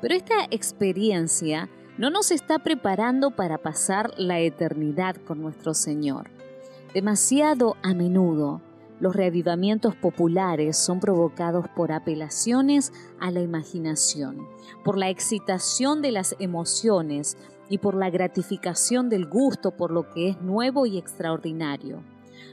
Pero 0.00 0.14
esta 0.14 0.44
experiencia 0.52 1.68
no 1.98 2.10
nos 2.10 2.30
está 2.30 2.60
preparando 2.60 3.32
para 3.32 3.58
pasar 3.58 4.12
la 4.16 4.38
eternidad 4.38 5.16
con 5.16 5.42
nuestro 5.42 5.74
Señor. 5.74 6.30
Demasiado 6.94 7.78
a 7.82 7.94
menudo, 7.94 8.60
los 9.00 9.16
reavivamientos 9.16 9.96
populares 9.96 10.76
son 10.76 11.00
provocados 11.00 11.66
por 11.68 11.90
apelaciones 11.90 12.92
a 13.18 13.30
la 13.30 13.40
imaginación, 13.40 14.46
por 14.84 14.98
la 14.98 15.08
excitación 15.08 16.02
de 16.02 16.12
las 16.12 16.36
emociones 16.38 17.38
y 17.70 17.78
por 17.78 17.94
la 17.94 18.10
gratificación 18.10 19.08
del 19.08 19.24
gusto 19.24 19.70
por 19.70 19.90
lo 19.90 20.10
que 20.10 20.28
es 20.28 20.42
nuevo 20.42 20.84
y 20.84 20.98
extraordinario. 20.98 22.02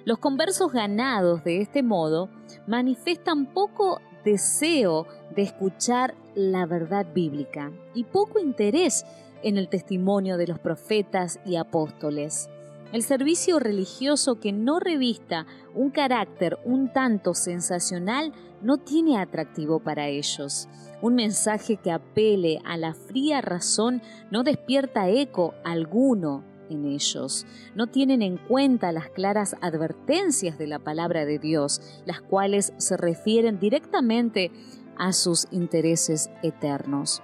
Los 0.05 0.19
conversos 0.19 0.71
ganados 0.71 1.43
de 1.43 1.59
este 1.59 1.83
modo 1.83 2.29
manifiestan 2.65 3.45
poco 3.53 3.99
deseo 4.23 5.05
de 5.35 5.41
escuchar 5.41 6.15
la 6.33 6.65
verdad 6.65 7.05
bíblica 7.13 7.73
y 7.93 8.05
poco 8.05 8.39
interés 8.39 9.03
en 9.43 9.57
el 9.57 9.67
testimonio 9.67 10.37
de 10.37 10.47
los 10.47 10.59
profetas 10.59 11.41
y 11.45 11.57
apóstoles. 11.57 12.49
El 12.91 13.03
servicio 13.03 13.59
religioso 13.59 14.39
que 14.39 14.51
no 14.51 14.79
revista 14.79 15.45
un 15.75 15.91
carácter 15.91 16.57
un 16.65 16.91
tanto 16.91 17.35
sensacional 17.35 18.33
no 18.63 18.77
tiene 18.77 19.19
atractivo 19.19 19.79
para 19.79 20.07
ellos. 20.07 20.67
Un 21.01 21.13
mensaje 21.13 21.77
que 21.77 21.91
apele 21.91 22.59
a 22.65 22.77
la 22.77 22.95
fría 22.95 23.41
razón 23.41 24.01
no 24.31 24.43
despierta 24.43 25.07
eco 25.07 25.53
alguno 25.63 26.43
en 26.71 26.85
ellos. 26.85 27.45
No 27.75 27.87
tienen 27.87 28.23
en 28.23 28.37
cuenta 28.37 28.91
las 28.91 29.09
claras 29.09 29.55
advertencias 29.61 30.57
de 30.57 30.67
la 30.67 30.79
palabra 30.79 31.25
de 31.25 31.37
Dios, 31.37 31.81
las 32.05 32.21
cuales 32.21 32.73
se 32.77 32.97
refieren 32.97 33.59
directamente 33.59 34.51
a 34.97 35.13
sus 35.13 35.47
intereses 35.51 36.31
eternos. 36.41 37.21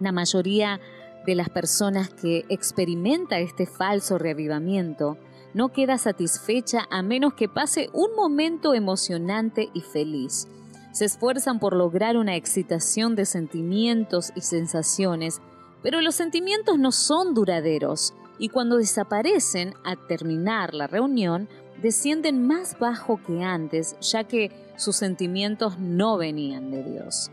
La 0.00 0.12
mayoría 0.12 0.80
de 1.26 1.34
las 1.34 1.48
personas 1.48 2.08
que 2.10 2.44
experimenta 2.48 3.38
este 3.38 3.66
falso 3.66 4.18
reavivamiento 4.18 5.18
no 5.54 5.70
queda 5.70 5.98
satisfecha 5.98 6.86
a 6.90 7.02
menos 7.02 7.34
que 7.34 7.48
pase 7.48 7.90
un 7.92 8.14
momento 8.14 8.74
emocionante 8.74 9.68
y 9.74 9.80
feliz. 9.80 10.46
Se 10.92 11.04
esfuerzan 11.04 11.58
por 11.58 11.74
lograr 11.74 12.16
una 12.16 12.36
excitación 12.36 13.14
de 13.14 13.24
sentimientos 13.24 14.32
y 14.34 14.42
sensaciones, 14.42 15.40
pero 15.82 16.00
los 16.00 16.14
sentimientos 16.14 16.78
no 16.78 16.92
son 16.92 17.34
duraderos 17.34 18.14
y 18.38 18.48
cuando 18.48 18.76
desaparecen 18.76 19.74
a 19.84 19.96
terminar 19.96 20.74
la 20.74 20.86
reunión, 20.86 21.48
descienden 21.82 22.46
más 22.46 22.78
bajo 22.78 23.20
que 23.26 23.42
antes, 23.42 23.96
ya 24.00 24.24
que 24.24 24.50
sus 24.76 24.96
sentimientos 24.96 25.78
no 25.78 26.16
venían 26.16 26.70
de 26.70 26.82
Dios. 26.82 27.30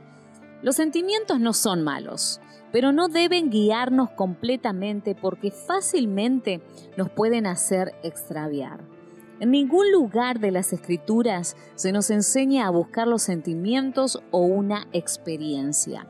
Los 0.62 0.76
sentimientos 0.76 1.40
no 1.40 1.54
son 1.54 1.84
malos, 1.84 2.42
pero 2.76 2.92
no 2.92 3.08
deben 3.08 3.52
guiarnos 3.52 4.10
completamente 4.10 5.16
porque 5.16 5.50
fácilmente 5.50 6.60
nos 6.98 7.10
pueden 7.10 7.48
hacer 7.48 7.94
extraviar. 8.04 8.82
En 9.40 9.52
ningún 9.52 9.94
lugar 9.94 10.42
de 10.42 10.52
las 10.52 10.74
escrituras 10.74 11.56
se 11.76 11.94
nos 11.94 12.10
enseña 12.10 12.68
a 12.68 12.72
buscar 12.72 13.08
los 13.08 13.22
sentimientos 13.22 14.22
o 14.30 14.40
una 14.40 14.90
experiencia. 14.92 16.06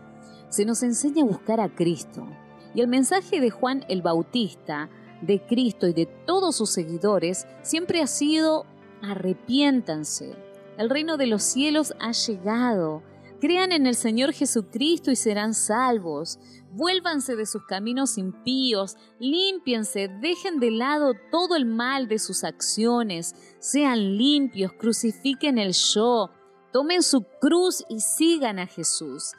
Se 0.50 0.66
nos 0.66 0.82
enseña 0.82 1.22
a 1.22 1.28
buscar 1.28 1.60
a 1.60 1.70
Cristo, 1.70 2.26
y 2.74 2.82
el 2.82 2.88
mensaje 2.88 3.40
de 3.40 3.52
Juan 3.52 3.86
el 3.88 4.02
Bautista, 4.02 4.90
de 5.22 5.46
Cristo 5.46 5.88
y 5.88 5.94
de 5.94 6.08
todos 6.08 6.56
sus 6.56 6.72
seguidores 6.72 7.46
siempre 7.62 8.02
ha 8.02 8.08
sido 8.08 8.66
arrepiéntanse. 9.04 10.34
El 10.80 10.90
reino 10.90 11.18
de 11.18 11.28
los 11.28 11.44
cielos 11.44 11.94
ha 12.00 12.12
llegado. 12.12 13.04
Crean 13.40 13.72
en 13.72 13.86
el 13.86 13.96
Señor 13.96 14.34
Jesucristo 14.34 15.12
y 15.12 15.16
serán 15.16 15.54
salvos. 15.54 16.40
Vuélvanse 16.72 17.36
de 17.36 17.46
sus 17.46 17.66
caminos 17.66 18.18
impíos, 18.18 18.98
límpiense, 19.20 20.10
dejen 20.22 20.60
de 20.60 20.72
lado 20.72 21.14
todo 21.32 21.56
el 21.56 21.66
mal 21.66 22.08
de 22.08 22.20
sus 22.20 22.44
acciones, 22.44 23.36
sean 23.60 24.18
limpios, 24.18 24.74
crucifiquen 24.74 25.58
el 25.58 25.74
yo, 25.74 26.32
tomen 26.74 27.02
su 27.02 27.24
cruz 27.40 27.86
y 27.88 28.00
sigan 28.02 28.60
a 28.60 28.68
Jesús. 28.68 29.34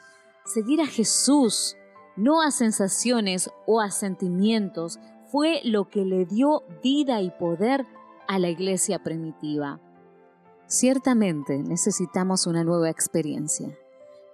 Seguir 0.45 0.81
a 0.81 0.87
Jesús 0.87 1.75
no 2.17 2.41
a 2.41 2.51
sensaciones 2.51 3.49
o 3.65 3.79
a 3.79 3.91
sentimientos, 3.91 4.99
fue 5.31 5.61
lo 5.63 5.87
que 5.87 6.03
le 6.03 6.25
dio 6.25 6.63
vida 6.83 7.21
y 7.21 7.29
poder 7.29 7.85
a 8.27 8.39
la 8.39 8.49
iglesia 8.49 9.03
primitiva. 9.03 9.79
Ciertamente 10.65 11.59
necesitamos 11.59 12.47
una 12.47 12.63
nueva 12.63 12.89
experiencia, 12.89 13.69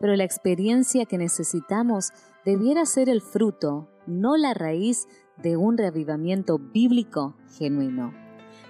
pero 0.03 0.17
la 0.17 0.25
experiencia 0.25 1.05
que 1.05 1.17
necesitamos 1.17 2.12
debiera 2.43 2.86
ser 2.86 3.07
el 3.07 3.22
fruto, 3.22 3.88
no 4.05 4.36
la 4.36 4.53
raíz 4.53 5.07
de 5.38 5.55
un 5.55 5.77
reavivamiento 5.77 6.60
bíblico 6.60 7.38
genuino. 7.57 8.13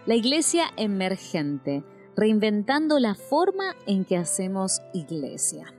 La 0.05 0.13
iglesia 0.13 0.65
emergente, 0.77 1.83
reinventando 2.15 2.99
la 2.99 3.15
forma 3.15 3.75
en 3.87 4.05
que 4.05 4.15
hacemos 4.15 4.79
iglesia. 4.93 5.73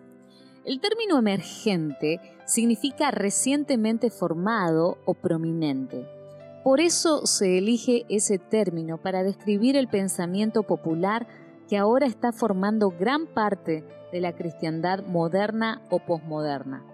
El 0.64 0.80
término 0.80 1.20
emergente 1.20 2.18
significa 2.46 3.12
recientemente 3.12 4.10
formado 4.10 4.98
o 5.04 5.14
prominente. 5.14 6.04
Por 6.64 6.80
eso 6.80 7.26
se 7.26 7.58
elige 7.58 8.06
ese 8.08 8.40
término 8.40 9.00
para 9.00 9.22
describir 9.22 9.76
el 9.76 9.86
pensamiento 9.86 10.64
popular 10.64 11.28
que 11.68 11.78
ahora 11.78 12.06
está 12.06 12.32
formando 12.32 12.90
gran 12.90 13.28
parte 13.28 13.84
de 14.14 14.20
la 14.20 14.32
cristiandad 14.32 15.04
moderna 15.04 15.82
o 15.90 15.98
posmoderna. 15.98 16.84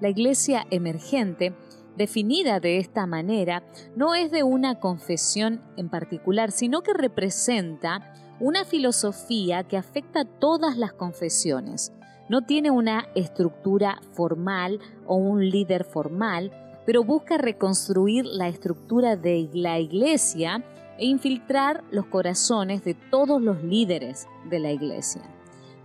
La 0.00 0.08
iglesia 0.08 0.66
emergente 0.70 1.54
definida 1.96 2.58
de 2.58 2.78
esta 2.78 3.06
manera, 3.06 3.62
no 3.94 4.16
es 4.16 4.32
de 4.32 4.42
una 4.42 4.80
confesión 4.80 5.62
en 5.76 5.88
particular, 5.88 6.50
sino 6.50 6.82
que 6.82 6.92
representa 6.92 8.12
una 8.40 8.64
filosofía 8.64 9.62
que 9.62 9.76
afecta 9.76 10.22
a 10.22 10.24
todas 10.24 10.76
las 10.76 10.92
confesiones. 10.92 11.92
No 12.28 12.42
tiene 12.42 12.72
una 12.72 13.06
estructura 13.14 14.00
formal 14.12 14.80
o 15.06 15.14
un 15.14 15.48
líder 15.48 15.84
formal, 15.84 16.50
pero 16.84 17.04
busca 17.04 17.38
reconstruir 17.38 18.26
la 18.26 18.48
estructura 18.48 19.14
de 19.14 19.48
la 19.52 19.78
iglesia 19.78 20.64
e 20.98 21.06
infiltrar 21.06 21.84
los 21.92 22.06
corazones 22.06 22.82
de 22.82 22.94
todos 22.94 23.40
los 23.40 23.62
líderes 23.62 24.26
de 24.50 24.58
la 24.58 24.72
iglesia. 24.72 25.22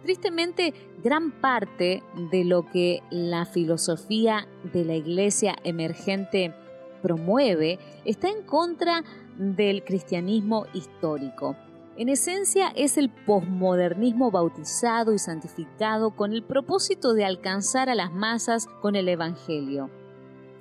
Tristemente, 0.03 0.73
gran 1.03 1.31
parte 1.31 2.03
de 2.31 2.43
lo 2.43 2.65
que 2.69 3.03
la 3.11 3.45
filosofía 3.45 4.47
de 4.73 4.83
la 4.83 4.95
iglesia 4.95 5.55
emergente 5.63 6.53
promueve 7.01 7.79
está 8.05 8.29
en 8.29 8.43
contra 8.43 9.03
del 9.37 9.83
cristianismo 9.83 10.65
histórico. 10.73 11.55
En 11.97 12.09
esencia 12.09 12.69
es 12.75 12.97
el 12.97 13.09
posmodernismo 13.09 14.31
bautizado 14.31 15.13
y 15.13 15.19
santificado 15.19 16.15
con 16.15 16.31
el 16.31 16.41
propósito 16.41 17.13
de 17.13 17.25
alcanzar 17.25 17.89
a 17.89 17.95
las 17.95 18.11
masas 18.11 18.65
con 18.81 18.95
el 18.95 19.07
Evangelio. 19.09 19.89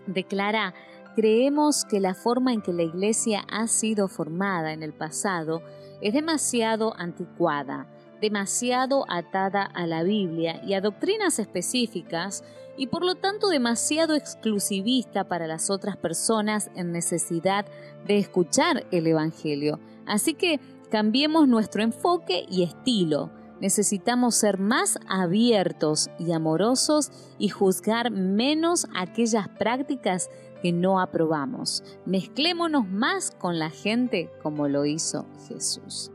Declara, 0.07 0.75
creemos 1.15 1.85
que 1.85 2.01
la 2.01 2.15
forma 2.15 2.53
en 2.53 2.63
que 2.63 2.73
la 2.73 2.83
Iglesia 2.83 3.45
ha 3.51 3.69
sido 3.69 4.09
formada 4.09 4.73
en 4.73 4.83
el 4.83 4.93
pasado 4.93 5.63
es 6.01 6.15
demasiado 6.15 6.95
anticuada, 6.97 7.87
demasiado 8.21 9.05
atada 9.09 9.63
a 9.63 9.87
la 9.87 10.03
Biblia 10.03 10.61
y 10.65 10.75
a 10.75 10.81
doctrinas 10.81 11.39
específicas 11.39 12.45
y 12.77 12.87
por 12.87 13.05
lo 13.05 13.15
tanto 13.15 13.49
demasiado 13.49 14.15
exclusivista 14.15 15.25
para 15.25 15.47
las 15.47 15.71
otras 15.71 15.97
personas 15.97 16.71
en 16.75 16.93
necesidad 16.93 17.67
de 18.07 18.19
escuchar 18.19 18.87
el 18.91 19.07
Evangelio. 19.07 19.81
Así 20.07 20.35
que 20.35 20.61
cambiemos 20.91 21.47
nuestro 21.47 21.83
enfoque 21.83 22.47
y 22.49 22.63
estilo. 22.63 23.31
Necesitamos 23.61 24.35
ser 24.35 24.59
más 24.59 24.99
abiertos 25.09 26.09
y 26.19 26.33
amorosos 26.33 27.13
y 27.39 27.51
juzgar 27.51 28.11
menos 28.11 28.87
aquellas 28.97 29.49
prácticas 29.49 30.31
que 30.63 30.73
no 30.73 31.01
aprobamos. 31.01 31.83
Mezclémonos 32.07 32.89
más 32.89 33.31
con 33.31 33.59
la 33.59 33.71
gente 33.71 34.31
como 34.43 34.69
lo 34.69 34.87
hizo 34.87 35.27
Jesús. 35.49 36.11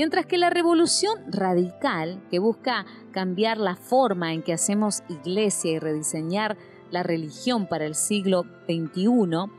Mientras 0.00 0.24
que 0.24 0.38
la 0.38 0.48
revolución 0.48 1.30
radical, 1.30 2.26
que 2.30 2.38
busca 2.38 2.86
cambiar 3.12 3.58
la 3.58 3.76
forma 3.76 4.32
en 4.32 4.42
que 4.42 4.54
hacemos 4.54 5.02
iglesia 5.10 5.72
y 5.72 5.78
rediseñar 5.78 6.56
la 6.90 7.02
religión 7.02 7.66
para 7.66 7.84
el 7.84 7.94
siglo 7.94 8.46
XXI, 8.64 9.50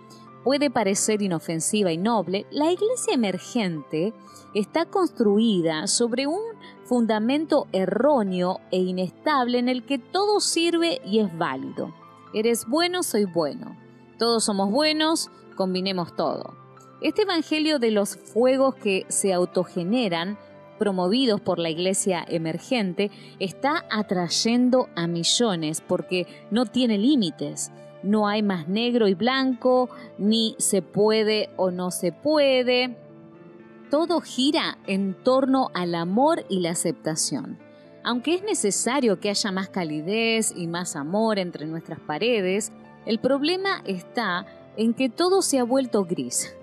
puede 0.44 0.72
parecer 0.72 1.22
inofensiva 1.22 1.92
y 1.92 2.00
noble, 2.00 2.48
la 2.50 2.72
iglesia 2.72 3.14
emergente 3.14 4.16
está 4.56 4.88
construida 4.88 5.86
sobre 5.86 6.26
un 6.26 6.42
fundamento 6.86 7.68
erróneo 7.72 8.62
e 8.72 8.80
inestable 8.80 9.60
en 9.60 9.70
el 9.70 9.86
que 9.86 10.00
todo 10.00 10.40
sirve 10.40 11.02
y 11.06 11.20
es 11.20 11.38
válido. 11.38 11.94
Eres 12.34 12.66
bueno, 12.68 13.04
soy 13.04 13.26
bueno. 13.26 13.78
Todos 14.18 14.44
somos 14.44 14.72
buenos, 14.72 15.30
combinemos 15.56 16.16
todo. 16.16 16.61
Este 17.02 17.24
Evangelio 17.24 17.80
de 17.80 17.90
los 17.90 18.16
fuegos 18.16 18.76
que 18.76 19.08
se 19.08 19.34
autogeneran, 19.34 20.38
promovidos 20.78 21.42
por 21.42 21.58
la 21.58 21.72
iglesia 21.72 22.24
emergente, 22.28 23.10
está 23.40 23.86
atrayendo 23.90 24.88
a 24.96 25.08
millones 25.08 25.82
porque 25.82 26.28
no 26.52 26.68
tiene 26.68 27.00
límites. 27.00 27.72
No 28.04 28.28
hay 28.28 28.44
más 28.44 28.68
negro 28.68 29.08
y 29.08 29.16
blanco, 29.16 29.90
ni 30.20 30.56
se 30.60 30.84
puede 30.84 31.50
o 31.58 31.72
no 31.72 31.90
se 31.90 32.12
puede. 32.12 32.96
Todo 33.90 34.22
gira 34.22 34.78
en 34.86 35.16
torno 35.24 35.72
al 35.74 35.96
amor 35.96 36.46
y 36.50 36.60
la 36.60 36.70
aceptación. 36.70 37.58
Aunque 38.04 38.36
es 38.36 38.44
necesario 38.44 39.20
que 39.20 39.32
haya 39.32 39.52
más 39.52 39.70
calidez 39.70 40.54
y 40.56 40.68
más 40.68 40.96
amor 40.96 41.40
entre 41.40 41.66
nuestras 41.66 42.00
paredes, 42.00 42.72
el 43.08 43.18
problema 43.18 43.82
está 43.88 44.46
en 44.78 44.94
que 44.94 45.10
todo 45.10 45.42
se 45.42 45.58
ha 45.58 45.64
vuelto 45.64 46.06
gris. 46.06 46.56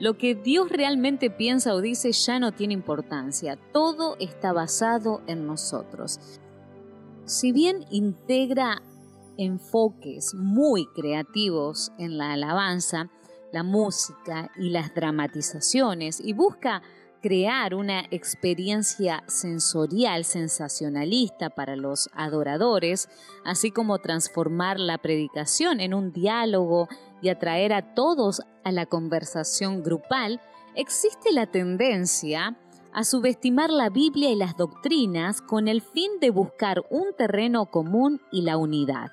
Lo 0.00 0.18
que 0.18 0.34
Dios 0.34 0.70
realmente 0.70 1.30
piensa 1.30 1.74
o 1.74 1.80
dice 1.80 2.12
ya 2.12 2.38
no 2.38 2.52
tiene 2.52 2.74
importancia. 2.74 3.56
Todo 3.72 4.16
está 4.18 4.52
basado 4.52 5.22
en 5.26 5.46
nosotros. 5.46 6.40
Si 7.24 7.52
bien 7.52 7.84
integra 7.90 8.82
enfoques 9.36 10.34
muy 10.34 10.86
creativos 10.94 11.92
en 11.98 12.18
la 12.18 12.32
alabanza, 12.32 13.10
la 13.52 13.62
música 13.62 14.50
y 14.56 14.70
las 14.70 14.94
dramatizaciones 14.94 16.20
y 16.20 16.32
busca 16.32 16.82
crear 17.22 17.74
una 17.74 18.00
experiencia 18.10 19.24
sensorial 19.28 20.26
sensacionalista 20.26 21.48
para 21.48 21.74
los 21.74 22.10
adoradores, 22.12 23.08
así 23.46 23.70
como 23.70 23.98
transformar 24.00 24.78
la 24.78 24.98
predicación 24.98 25.80
en 25.80 25.94
un 25.94 26.12
diálogo 26.12 26.88
y 27.24 27.30
atraer 27.30 27.72
a 27.72 27.94
todos 27.94 28.42
a 28.64 28.70
la 28.70 28.84
conversación 28.84 29.82
grupal, 29.82 30.40
existe 30.76 31.32
la 31.32 31.46
tendencia 31.46 32.56
a 32.92 33.02
subestimar 33.02 33.70
la 33.70 33.88
Biblia 33.88 34.30
y 34.30 34.36
las 34.36 34.56
doctrinas 34.56 35.40
con 35.40 35.66
el 35.66 35.80
fin 35.80 36.10
de 36.20 36.30
buscar 36.30 36.82
un 36.90 37.06
terreno 37.16 37.66
común 37.66 38.20
y 38.30 38.42
la 38.42 38.58
unidad. 38.58 39.10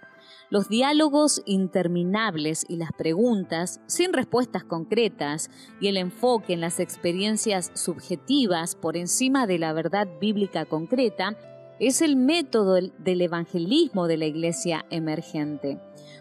Los 0.49 0.67
diálogos 0.67 1.41
interminables 1.45 2.65
y 2.67 2.75
las 2.75 2.91
preguntas 2.91 3.79
sin 3.87 4.11
respuestas 4.11 4.65
concretas 4.65 5.49
y 5.79 5.87
el 5.87 5.95
enfoque 5.95 6.51
en 6.51 6.59
las 6.59 6.81
experiencias 6.81 7.71
subjetivas 7.73 8.75
por 8.75 8.97
encima 8.97 9.47
de 9.47 9.57
la 9.57 9.71
verdad 9.71 10.07
bíblica 10.19 10.65
concreta 10.65 11.37
es 11.79 12.01
el 12.01 12.17
método 12.17 12.75
del 12.75 13.21
evangelismo 13.21 14.07
de 14.07 14.17
la 14.17 14.25
iglesia 14.25 14.85
emergente. 14.89 15.79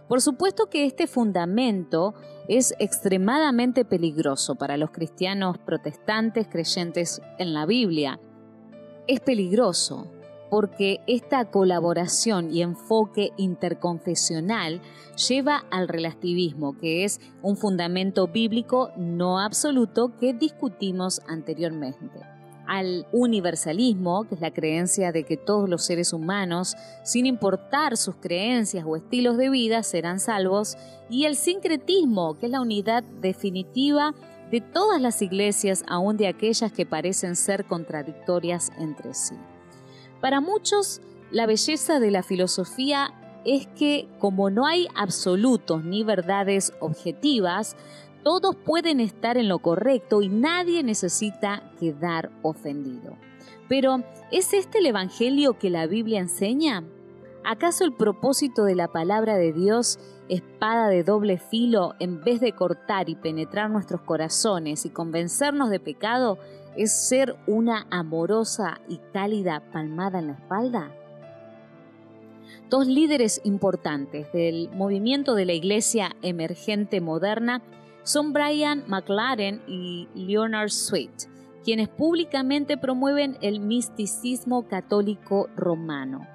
Por 0.09 0.21
supuesto 0.21 0.67
que 0.67 0.85
este 0.85 1.07
fundamento 1.07 2.15
es 2.49 2.75
extremadamente 2.79 3.85
peligroso 3.85 4.57
para 4.57 4.77
los 4.77 4.91
cristianos 4.91 5.59
protestantes 5.59 6.49
creyentes 6.49 7.23
en 7.39 7.55
la 7.55 7.67
Biblia. 7.67 8.19
Es 9.07 9.21
peligroso 9.21 10.11
porque 10.51 11.01
esta 11.07 11.45
colaboración 11.51 12.53
y 12.53 12.63
enfoque 12.63 13.31
interconfesional 13.37 14.81
lleva 15.29 15.65
al 15.71 15.87
relativismo, 15.87 16.77
que 16.77 17.05
es 17.05 17.21
un 17.41 17.57
fundamento 17.57 18.27
bíblico 18.27 18.91
no 18.97 19.39
absoluto 19.39 20.17
que 20.19 20.33
discutimos 20.33 21.23
anteriormente 21.29 22.40
al 22.71 23.05
universalismo, 23.11 24.29
que 24.29 24.37
es 24.37 24.41
la 24.41 24.53
creencia 24.53 25.11
de 25.11 25.25
que 25.25 25.37
todos 25.37 25.69
los 25.69 25.85
seres 25.85 26.13
humanos, 26.13 26.77
sin 27.03 27.27
importar 27.27 27.97
sus 27.97 28.15
creencias 28.15 28.85
o 28.87 28.95
estilos 28.95 29.37
de 29.37 29.51
vida, 29.51 29.83
serán 29.83 30.21
salvos, 30.21 30.79
y 31.09 31.25
el 31.25 31.35
sincretismo, 31.35 32.39
que 32.39 32.47
es 32.47 32.53
la 32.53 32.61
unidad 32.61 33.03
definitiva 33.03 34.15
de 34.53 34.61
todas 34.61 35.01
las 35.01 35.21
iglesias, 35.21 35.83
aun 35.89 36.17
de 36.17 36.29
aquellas 36.29 36.71
que 36.71 36.87
parecen 36.87 37.35
ser 37.35 37.65
contradictorias 37.65 38.71
entre 38.79 39.15
sí. 39.15 39.35
Para 40.21 40.41
muchos, 40.41 41.01
la 41.33 41.47
belleza 41.47 41.99
de 41.99 42.13
la 42.13 42.23
filosofía 42.23 43.13
es 43.45 43.67
que 43.67 44.07
como 44.21 44.49
no 44.49 44.65
hay 44.65 44.87
absolutos 44.95 45.83
ni 45.83 46.05
verdades 46.05 46.73
objetivas, 46.79 47.75
todos 48.23 48.57
pueden 48.57 49.01
estar 49.01 49.37
en 49.37 49.49
lo 49.49 49.59
correcto 49.59 50.23
y 50.23 50.29
nadie 50.29 50.83
necesita 50.83 51.63
quedar 51.79 52.31
ofendido. 52.43 53.17
Pero, 53.69 54.03
¿es 54.31 54.53
este 54.53 54.79
el 54.79 54.87
Evangelio 54.87 55.59
que 55.59 55.71
la 55.71 55.87
Biblia 55.87 56.21
enseña? 56.21 56.85
¿Acaso 57.45 57.85
el 57.85 57.93
propósito 57.93 58.65
de 58.65 58.75
la 58.75 58.89
palabra 58.89 59.37
de 59.37 59.53
Dios, 59.53 59.99
espada 60.29 60.89
de 60.89 61.05
doble 61.05 61.39
filo, 61.39 61.95
en 61.99 62.23
vez 62.23 62.41
de 62.41 62.53
cortar 62.53 63.09
y 63.09 63.15
penetrar 63.15 63.71
nuestros 63.71 64.03
corazones 64.03 64.85
y 64.85 64.91
convencernos 64.91 65.71
de 65.71 65.81
pecado, 65.81 66.39
es 66.77 66.93
ser 66.93 67.37
una 67.47 67.87
amorosa 67.91 68.81
y 68.89 68.99
cálida 69.13 69.63
palmada 69.73 70.19
en 70.19 70.27
la 70.29 70.33
espalda? 70.35 70.95
Dos 72.69 72.87
líderes 72.87 73.41
importantes 73.45 74.31
del 74.33 74.69
movimiento 74.73 75.35
de 75.35 75.47
la 75.47 75.55
iglesia 75.55 76.15
emergente 76.23 77.01
moderna 77.01 77.63
son 78.03 78.33
Brian 78.33 78.85
McLaren 78.87 79.63
y 79.67 80.09
Leonard 80.15 80.71
Sweet, 80.71 81.29
quienes 81.65 81.89
públicamente 81.89 82.77
promueven 82.77 83.37
el 83.43 83.61
misticismo 83.61 84.67
católico 84.69 85.49
romano. 85.57 86.27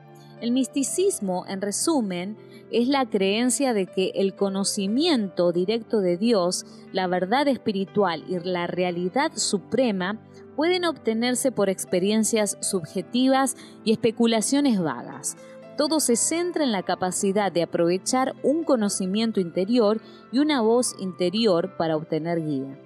El 0.42 0.52
misticismo, 0.52 1.46
en 1.48 1.62
resumen, 1.62 2.38
es 2.72 2.88
la 2.88 3.06
creencia 3.10 3.74
de 3.74 3.86
que 3.86 4.12
el 4.16 4.36
conocimiento 4.36 5.52
directo 5.52 6.02
de 6.02 6.18
Dios, 6.18 6.66
la 6.92 7.08
verdad 7.08 7.48
espiritual 7.48 8.24
y 8.28 8.38
la 8.40 8.68
realidad 8.68 9.32
suprema 9.36 10.20
pueden 10.56 10.86
obtenerse 10.86 11.52
por 11.52 11.70
experiencias 11.70 12.58
subjetivas 12.62 13.56
y 13.84 13.92
especulaciones 13.92 14.80
vagas. 14.80 15.38
Todo 15.78 16.00
se 16.00 16.16
centra 16.16 16.64
en 16.64 16.72
la 16.72 16.84
capacidad 16.84 17.52
de 17.52 17.64
aprovechar 17.64 18.36
un 18.44 18.64
conocimiento 18.64 19.40
interior 19.40 20.02
y 20.32 20.40
una 20.40 20.62
voz 20.62 20.96
interior 21.00 21.76
para 21.78 21.96
obtener 21.96 22.44
guía. 22.46 22.80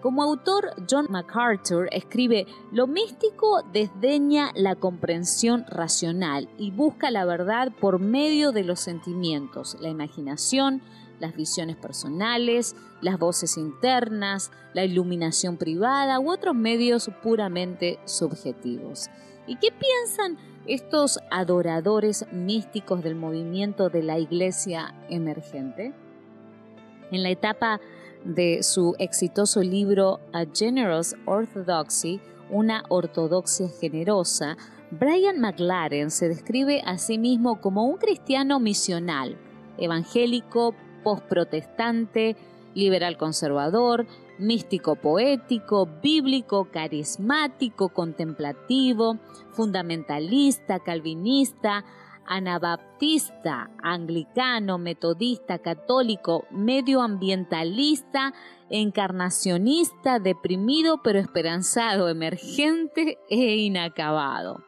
Como 0.00 0.22
autor, 0.22 0.70
John 0.90 1.08
MacArthur 1.10 1.88
escribe, 1.92 2.46
lo 2.72 2.86
místico 2.86 3.62
desdeña 3.70 4.50
la 4.54 4.74
comprensión 4.74 5.66
racional 5.68 6.48
y 6.56 6.70
busca 6.70 7.10
la 7.10 7.26
verdad 7.26 7.70
por 7.80 7.98
medio 7.98 8.52
de 8.52 8.64
los 8.64 8.80
sentimientos, 8.80 9.76
la 9.78 9.90
imaginación, 9.90 10.80
las 11.18 11.36
visiones 11.36 11.76
personales, 11.76 12.76
las 13.02 13.18
voces 13.18 13.58
internas, 13.58 14.50
la 14.72 14.84
iluminación 14.84 15.58
privada 15.58 16.18
u 16.18 16.30
otros 16.30 16.54
medios 16.54 17.10
puramente 17.22 17.98
subjetivos. 18.06 19.10
¿Y 19.46 19.56
qué 19.56 19.68
piensan 19.70 20.38
estos 20.70 21.18
adoradores 21.32 22.26
místicos 22.30 23.02
del 23.02 23.16
movimiento 23.16 23.88
de 23.88 24.04
la 24.04 24.20
iglesia 24.20 24.94
emergente? 25.08 25.92
En 27.10 27.24
la 27.24 27.30
etapa 27.30 27.80
de 28.24 28.62
su 28.62 28.94
exitoso 29.00 29.62
libro 29.62 30.20
A 30.32 30.44
Generous 30.54 31.16
Orthodoxy, 31.26 32.20
una 32.50 32.84
ortodoxia 32.88 33.68
generosa, 33.80 34.56
Brian 34.92 35.40
McLaren 35.40 36.12
se 36.12 36.28
describe 36.28 36.82
a 36.86 36.98
sí 36.98 37.18
mismo 37.18 37.60
como 37.60 37.84
un 37.84 37.96
cristiano 37.96 38.60
misional, 38.60 39.36
evangélico, 39.76 40.76
postprotestante, 41.02 42.36
liberal 42.74 43.16
conservador, 43.16 44.06
místico 44.40 44.96
poético, 44.96 45.88
bíblico, 46.02 46.68
carismático, 46.70 47.90
contemplativo, 47.90 49.18
fundamentalista, 49.52 50.80
calvinista, 50.80 51.84
anabaptista, 52.26 53.70
anglicano, 53.82 54.78
metodista, 54.78 55.58
católico, 55.58 56.46
medioambientalista, 56.50 58.32
encarnacionista, 58.70 60.20
deprimido 60.20 61.02
pero 61.02 61.18
esperanzado, 61.18 62.08
emergente 62.08 63.18
e 63.28 63.56
inacabado. 63.56 64.62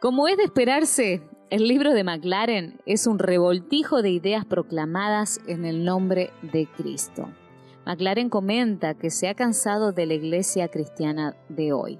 Como 0.00 0.26
es 0.28 0.36
de 0.38 0.44
esperarse, 0.44 1.22
el 1.50 1.68
libro 1.68 1.92
de 1.92 2.04
McLaren 2.04 2.80
es 2.86 3.06
un 3.06 3.18
revoltijo 3.18 4.00
de 4.00 4.08
ideas 4.08 4.46
proclamadas 4.46 5.38
en 5.46 5.66
el 5.66 5.84
nombre 5.84 6.30
de 6.40 6.66
Cristo. 6.66 7.28
McLaren 7.84 8.28
comenta 8.28 8.94
que 8.94 9.10
se 9.10 9.28
ha 9.28 9.34
cansado 9.34 9.92
de 9.92 10.06
la 10.06 10.14
iglesia 10.14 10.68
cristiana 10.68 11.36
de 11.48 11.72
hoy. 11.72 11.98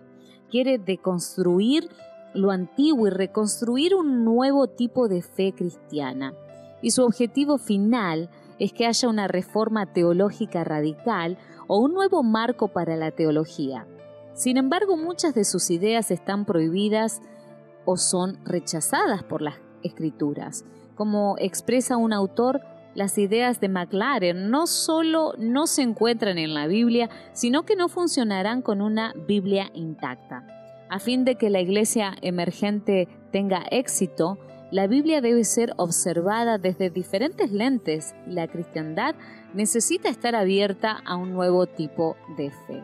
Quiere 0.50 0.78
deconstruir 0.78 1.88
lo 2.34 2.50
antiguo 2.50 3.06
y 3.08 3.10
reconstruir 3.10 3.94
un 3.94 4.24
nuevo 4.24 4.68
tipo 4.68 5.08
de 5.08 5.22
fe 5.22 5.52
cristiana. 5.52 6.34
Y 6.80 6.90
su 6.92 7.04
objetivo 7.04 7.58
final 7.58 8.30
es 8.58 8.72
que 8.72 8.86
haya 8.86 9.08
una 9.08 9.28
reforma 9.28 9.92
teológica 9.92 10.64
radical 10.64 11.38
o 11.66 11.78
un 11.78 11.94
nuevo 11.94 12.22
marco 12.22 12.68
para 12.68 12.96
la 12.96 13.10
teología. 13.10 13.86
Sin 14.34 14.56
embargo, 14.56 14.96
muchas 14.96 15.34
de 15.34 15.44
sus 15.44 15.70
ideas 15.70 16.10
están 16.10 16.44
prohibidas 16.44 17.20
o 17.84 17.96
son 17.96 18.38
rechazadas 18.44 19.22
por 19.22 19.42
las 19.42 19.56
escrituras. 19.82 20.64
Como 20.94 21.36
expresa 21.38 21.96
un 21.96 22.12
autor, 22.12 22.60
las 22.94 23.16
ideas 23.18 23.60
de 23.60 23.68
McLaren 23.68 24.50
no 24.50 24.66
solo 24.66 25.34
no 25.38 25.66
se 25.66 25.82
encuentran 25.82 26.38
en 26.38 26.54
la 26.54 26.66
Biblia, 26.66 27.08
sino 27.32 27.64
que 27.64 27.76
no 27.76 27.88
funcionarán 27.88 28.62
con 28.62 28.80
una 28.82 29.14
Biblia 29.26 29.70
intacta. 29.74 30.46
A 30.90 30.98
fin 30.98 31.24
de 31.24 31.36
que 31.36 31.48
la 31.48 31.60
iglesia 31.60 32.14
emergente 32.20 33.08
tenga 33.30 33.64
éxito, 33.70 34.38
la 34.70 34.86
Biblia 34.86 35.20
debe 35.20 35.44
ser 35.44 35.72
observada 35.76 36.58
desde 36.58 36.90
diferentes 36.90 37.50
lentes 37.50 38.14
y 38.26 38.32
la 38.32 38.48
cristiandad 38.48 39.14
necesita 39.54 40.08
estar 40.08 40.34
abierta 40.34 41.02
a 41.04 41.16
un 41.16 41.32
nuevo 41.32 41.66
tipo 41.66 42.16
de 42.36 42.50
fe. 42.50 42.82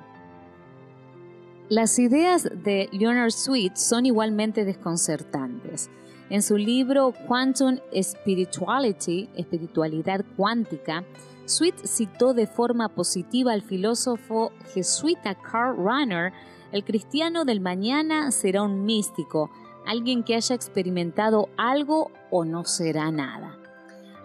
Las 1.70 1.98
ideas 1.98 2.48
de 2.64 2.88
Leonard 2.92 3.30
Sweet 3.30 3.76
son 3.76 4.06
igualmente 4.06 4.64
desconcertantes. 4.64 5.90
En 6.30 6.42
su 6.42 6.56
libro 6.56 7.12
Quantum 7.26 7.78
Spirituality, 7.92 9.28
Espiritualidad 9.34 10.24
Cuántica, 10.36 11.04
Sweet 11.46 11.86
citó 11.86 12.34
de 12.34 12.46
forma 12.46 12.90
positiva 12.90 13.52
al 13.52 13.62
filósofo 13.62 14.52
jesuita 14.74 15.34
Karl 15.34 15.82
Rahner 15.82 16.32
el 16.70 16.84
cristiano 16.84 17.46
del 17.46 17.60
mañana 17.60 18.30
será 18.30 18.62
un 18.62 18.84
místico, 18.84 19.50
alguien 19.86 20.22
que 20.22 20.34
haya 20.34 20.54
experimentado 20.54 21.48
algo 21.56 22.10
o 22.30 22.44
no 22.44 22.64
será 22.64 23.10
nada. 23.10 23.57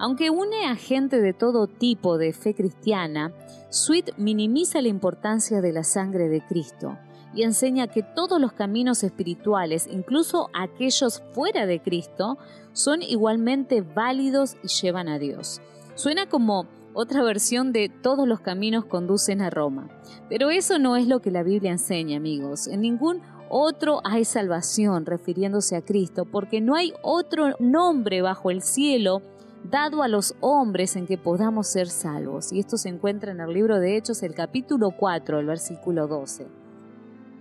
Aunque 0.03 0.29
une 0.29 0.65
a 0.65 0.75
gente 0.75 1.21
de 1.21 1.31
todo 1.31 1.67
tipo 1.67 2.17
de 2.17 2.33
fe 2.33 2.53
cristiana, 2.53 3.31
Sweet 3.69 4.17
minimiza 4.17 4.81
la 4.81 4.89
importancia 4.89 5.61
de 5.61 5.71
la 5.71 5.85
sangre 5.85 6.27
de 6.27 6.41
Cristo 6.45 6.97
y 7.33 7.43
enseña 7.43 7.87
que 7.87 8.03
todos 8.03 8.41
los 8.41 8.51
caminos 8.51 9.01
espirituales, 9.05 9.87
incluso 9.89 10.49
aquellos 10.53 11.23
fuera 11.31 11.65
de 11.65 11.81
Cristo, 11.81 12.37
son 12.73 13.01
igualmente 13.01 13.81
válidos 13.81 14.57
y 14.61 14.67
llevan 14.67 15.07
a 15.07 15.19
Dios. 15.19 15.61
Suena 15.95 16.27
como 16.27 16.67
otra 16.93 17.23
versión 17.23 17.71
de 17.71 17.87
todos 17.87 18.27
los 18.27 18.41
caminos 18.41 18.83
conducen 18.83 19.41
a 19.41 19.49
Roma. 19.49 19.87
Pero 20.27 20.49
eso 20.49 20.79
no 20.79 20.97
es 20.97 21.07
lo 21.07 21.21
que 21.21 21.31
la 21.31 21.43
Biblia 21.43 21.71
enseña, 21.71 22.17
amigos. 22.17 22.67
En 22.67 22.81
ningún 22.81 23.21
otro 23.47 24.01
hay 24.03 24.25
salvación 24.25 25.05
refiriéndose 25.05 25.77
a 25.77 25.81
Cristo, 25.81 26.25
porque 26.25 26.59
no 26.59 26.75
hay 26.75 26.91
otro 27.03 27.55
nombre 27.59 28.21
bajo 28.21 28.51
el 28.51 28.61
cielo 28.61 29.21
dado 29.69 30.03
a 30.03 30.07
los 30.07 30.35
hombres 30.41 30.95
en 30.95 31.07
que 31.07 31.17
podamos 31.17 31.67
ser 31.67 31.87
salvos. 31.87 32.51
Y 32.51 32.59
esto 32.59 32.77
se 32.77 32.89
encuentra 32.89 33.31
en 33.31 33.39
el 33.39 33.53
libro 33.53 33.79
de 33.79 33.97
Hechos, 33.97 34.23
el 34.23 34.35
capítulo 34.35 34.91
4, 34.91 35.39
el 35.39 35.45
versículo 35.45 36.07
12. 36.07 36.47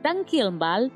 Dan 0.02 0.24
Kilmball, 0.24 0.92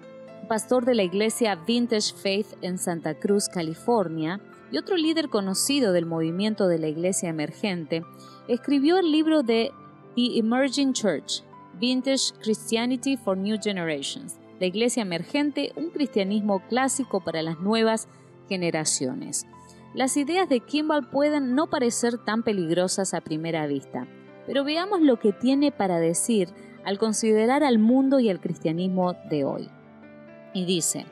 pastor 0.48 0.84
de 0.84 0.94
la 0.94 1.02
iglesia 1.02 1.56
Vintage 1.56 2.14
Faith 2.14 2.48
en 2.62 2.78
Santa 2.78 3.14
Cruz, 3.14 3.48
California, 3.48 4.40
y 4.70 4.78
otro 4.78 4.96
líder 4.96 5.28
conocido 5.28 5.92
del 5.92 6.06
movimiento 6.06 6.66
de 6.66 6.78
la 6.78 6.88
iglesia 6.88 7.28
emergente, 7.28 8.02
escribió 8.48 8.98
el 8.98 9.12
libro 9.12 9.42
de 9.42 9.70
The 10.16 10.38
Emerging 10.38 10.92
Church, 10.92 11.44
Vintage 11.78 12.32
Christianity 12.42 13.16
for 13.16 13.36
New 13.36 13.58
Generations, 13.62 14.38
la 14.58 14.66
iglesia 14.66 15.02
emergente, 15.02 15.72
un 15.76 15.90
cristianismo 15.90 16.60
clásico 16.68 17.20
para 17.20 17.42
las 17.42 17.60
nuevas 17.60 18.08
generaciones. 18.48 19.46
Las 19.96 20.18
ideas 20.18 20.46
de 20.50 20.60
Kimball 20.60 21.08
pueden 21.08 21.54
no 21.54 21.70
parecer 21.70 22.18
tan 22.18 22.42
peligrosas 22.42 23.14
a 23.14 23.22
primera 23.22 23.66
vista, 23.66 24.06
pero 24.46 24.62
veamos 24.62 25.00
lo 25.00 25.18
que 25.18 25.32
tiene 25.32 25.72
para 25.72 25.98
decir 25.98 26.50
al 26.84 26.98
considerar 26.98 27.64
al 27.64 27.78
mundo 27.78 28.20
y 28.20 28.28
al 28.28 28.38
cristianismo 28.38 29.14
de 29.30 29.46
hoy. 29.46 29.70
Y 30.52 30.66
dice, 30.66 31.06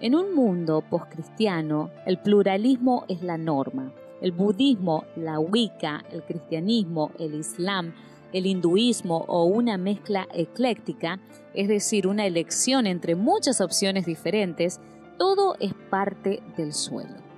en 0.00 0.14
un 0.14 0.34
mundo 0.34 0.82
postcristiano, 0.88 1.90
el 2.06 2.16
pluralismo 2.18 3.04
es 3.08 3.22
la 3.22 3.36
norma. 3.36 3.92
El 4.22 4.32
budismo, 4.32 5.04
la 5.16 5.38
Wicca, 5.38 6.02
el 6.10 6.22
cristianismo, 6.22 7.10
el 7.18 7.34
islam, 7.34 7.92
el 8.32 8.46
hinduismo 8.46 9.18
o 9.28 9.44
una 9.44 9.76
mezcla 9.76 10.26
ecléctica, 10.32 11.20
es 11.52 11.68
decir, 11.68 12.06
una 12.06 12.24
elección 12.24 12.86
entre 12.86 13.16
muchas 13.16 13.60
opciones 13.60 14.06
diferentes, 14.06 14.80
todo 15.18 15.56
es 15.60 15.74
parte 15.90 16.42
del 16.56 16.72
suelo. 16.72 17.29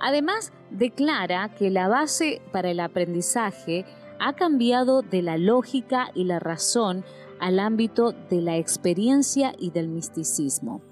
Además, 0.00 0.52
declara 0.70 1.54
que 1.54 1.70
la 1.70 1.88
base 1.88 2.40
para 2.52 2.70
el 2.70 2.80
aprendizaje 2.80 3.84
ha 4.20 4.34
cambiado 4.34 5.02
de 5.02 5.22
la 5.22 5.38
lógica 5.38 6.10
y 6.14 6.24
la 6.24 6.38
razón 6.38 7.04
al 7.40 7.60
ámbito 7.60 8.12
de 8.12 8.42
la 8.42 8.56
experiencia 8.56 9.54
y 9.58 9.70
del 9.70 9.88
misticismo 9.88 10.82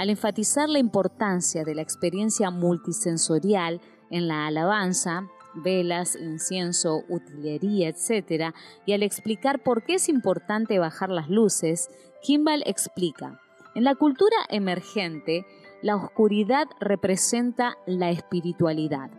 al 0.00 0.08
enfatizar 0.08 0.66
la 0.70 0.78
importancia 0.78 1.62
de 1.62 1.74
la 1.74 1.82
experiencia 1.82 2.50
multisensorial 2.50 3.82
en 4.08 4.28
la 4.28 4.46
alabanza, 4.46 5.28
velas, 5.54 6.16
incienso, 6.16 7.02
utilería, 7.10 7.90
etc., 7.90 8.54
y 8.86 8.94
al 8.94 9.02
explicar 9.02 9.62
por 9.62 9.84
qué 9.84 9.96
es 9.96 10.08
importante 10.08 10.78
bajar 10.78 11.10
las 11.10 11.28
luces, 11.28 11.90
Kimball 12.22 12.62
explica, 12.64 13.42
en 13.74 13.84
la 13.84 13.94
cultura 13.94 14.36
emergente, 14.48 15.44
la 15.82 15.96
oscuridad 15.96 16.66
representa 16.78 17.76
la 17.86 18.10
espiritualidad. 18.10 19.10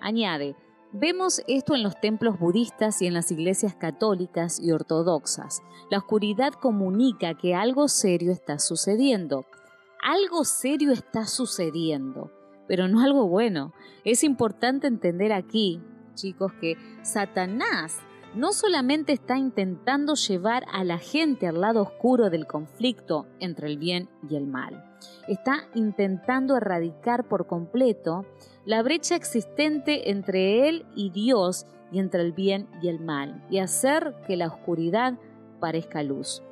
Añade, 0.00 0.56
Vemos 0.92 1.40
esto 1.46 1.76
en 1.76 1.84
los 1.84 2.00
templos 2.00 2.40
budistas 2.40 3.00
y 3.00 3.06
en 3.06 3.14
las 3.14 3.30
iglesias 3.30 3.76
católicas 3.76 4.58
y 4.58 4.72
ortodoxas. 4.72 5.62
La 5.88 5.98
oscuridad 5.98 6.52
comunica 6.52 7.34
que 7.34 7.54
algo 7.54 7.86
serio 7.86 8.32
está 8.32 8.58
sucediendo 8.58 9.46
algo 10.02 10.44
serio 10.44 10.92
está 10.92 11.26
sucediendo, 11.26 12.30
pero 12.66 12.88
no 12.88 13.00
algo 13.00 13.28
bueno. 13.28 13.74
Es 14.04 14.24
importante 14.24 14.86
entender 14.86 15.32
aquí, 15.32 15.80
chicos, 16.14 16.52
que 16.54 16.76
Satanás 17.02 17.98
no 18.34 18.52
solamente 18.52 19.12
está 19.12 19.36
intentando 19.36 20.14
llevar 20.14 20.64
a 20.72 20.84
la 20.84 20.98
gente 20.98 21.46
al 21.46 21.60
lado 21.60 21.82
oscuro 21.82 22.30
del 22.30 22.46
conflicto 22.46 23.26
entre 23.40 23.66
el 23.66 23.78
bien 23.78 24.08
y 24.28 24.36
el 24.36 24.46
mal, 24.46 24.84
está 25.28 25.64
intentando 25.74 26.56
erradicar 26.56 27.28
por 27.28 27.46
completo 27.46 28.24
la 28.64 28.82
brecha 28.82 29.16
existente 29.16 30.10
entre 30.10 30.68
él 30.68 30.86
y 30.94 31.10
Dios 31.10 31.66
y 31.90 31.98
entre 31.98 32.22
el 32.22 32.32
bien 32.32 32.68
y 32.82 32.88
el 32.88 33.00
mal, 33.00 33.44
y 33.50 33.58
hacer 33.58 34.14
que 34.26 34.36
la 34.36 34.46
oscuridad 34.46 35.14
parezca 35.58 36.02
luz. 36.02 36.42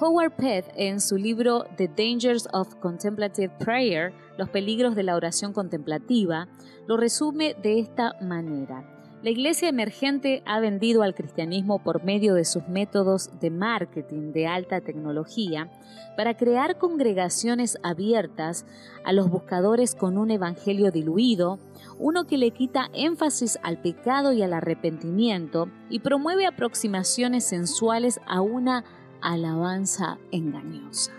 Howard 0.00 0.32
Pett, 0.36 0.72
en 0.76 1.00
su 1.00 1.16
libro 1.16 1.66
The 1.76 1.88
Dangers 1.88 2.48
of 2.52 2.74
Contemplative 2.76 3.52
Prayer, 3.58 4.12
Los 4.36 4.48
peligros 4.48 4.96
de 4.96 5.04
la 5.04 5.14
oración 5.14 5.52
contemplativa, 5.52 6.48
lo 6.86 6.96
resume 6.96 7.54
de 7.62 7.78
esta 7.78 8.16
manera. 8.20 8.93
La 9.24 9.30
iglesia 9.30 9.70
emergente 9.70 10.42
ha 10.44 10.60
vendido 10.60 11.02
al 11.02 11.14
cristianismo 11.14 11.82
por 11.82 12.04
medio 12.04 12.34
de 12.34 12.44
sus 12.44 12.68
métodos 12.68 13.30
de 13.40 13.48
marketing 13.48 14.32
de 14.32 14.46
alta 14.46 14.82
tecnología 14.82 15.70
para 16.14 16.36
crear 16.36 16.76
congregaciones 16.76 17.78
abiertas 17.82 18.66
a 19.02 19.14
los 19.14 19.30
buscadores 19.30 19.94
con 19.94 20.18
un 20.18 20.30
evangelio 20.30 20.90
diluido, 20.90 21.58
uno 21.98 22.26
que 22.26 22.36
le 22.36 22.50
quita 22.50 22.90
énfasis 22.92 23.58
al 23.62 23.80
pecado 23.80 24.34
y 24.34 24.42
al 24.42 24.52
arrepentimiento 24.52 25.70
y 25.88 26.00
promueve 26.00 26.44
aproximaciones 26.44 27.44
sensuales 27.44 28.20
a 28.26 28.42
una 28.42 28.84
alabanza 29.22 30.18
engañosa. 30.32 31.12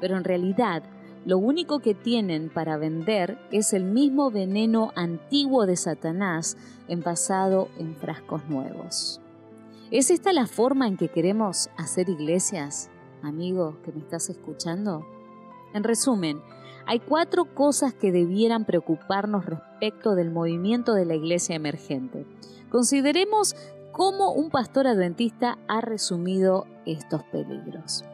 Pero 0.00 0.16
en 0.16 0.24
realidad, 0.24 0.82
lo 1.24 1.38
único 1.38 1.80
que 1.80 1.94
tienen 1.94 2.48
para 2.48 2.76
vender 2.76 3.38
es 3.50 3.72
el 3.72 3.84
mismo 3.84 4.30
veneno 4.30 4.92
antiguo 4.94 5.66
de 5.66 5.76
Satanás 5.76 6.56
envasado 6.88 7.68
en 7.78 7.94
frascos 7.96 8.48
nuevos. 8.48 9.20
¿Es 9.90 10.10
esta 10.10 10.32
la 10.32 10.46
forma 10.46 10.86
en 10.86 10.96
que 10.96 11.08
queremos 11.08 11.70
hacer 11.76 12.08
iglesias, 12.08 12.90
amigo 13.22 13.78
que 13.84 13.92
me 13.92 14.00
estás 14.00 14.28
escuchando? 14.28 15.06
En 15.74 15.84
resumen, 15.84 16.40
hay 16.86 17.00
cuatro 17.00 17.54
cosas 17.54 17.92
que 17.92 18.12
debieran 18.12 18.64
preocuparnos 18.64 19.44
respecto 19.44 20.14
del 20.14 20.30
movimiento 20.30 20.94
de 20.94 21.04
la 21.04 21.14
iglesia 21.14 21.54
emergente. 21.54 22.24
Consideremos 22.70 23.56
cómo 23.92 24.32
un 24.32 24.50
pastor 24.50 24.86
adventista 24.86 25.58
ha 25.68 25.80
resumido 25.80 26.66
estos 26.86 27.24
peligros. 27.24 28.04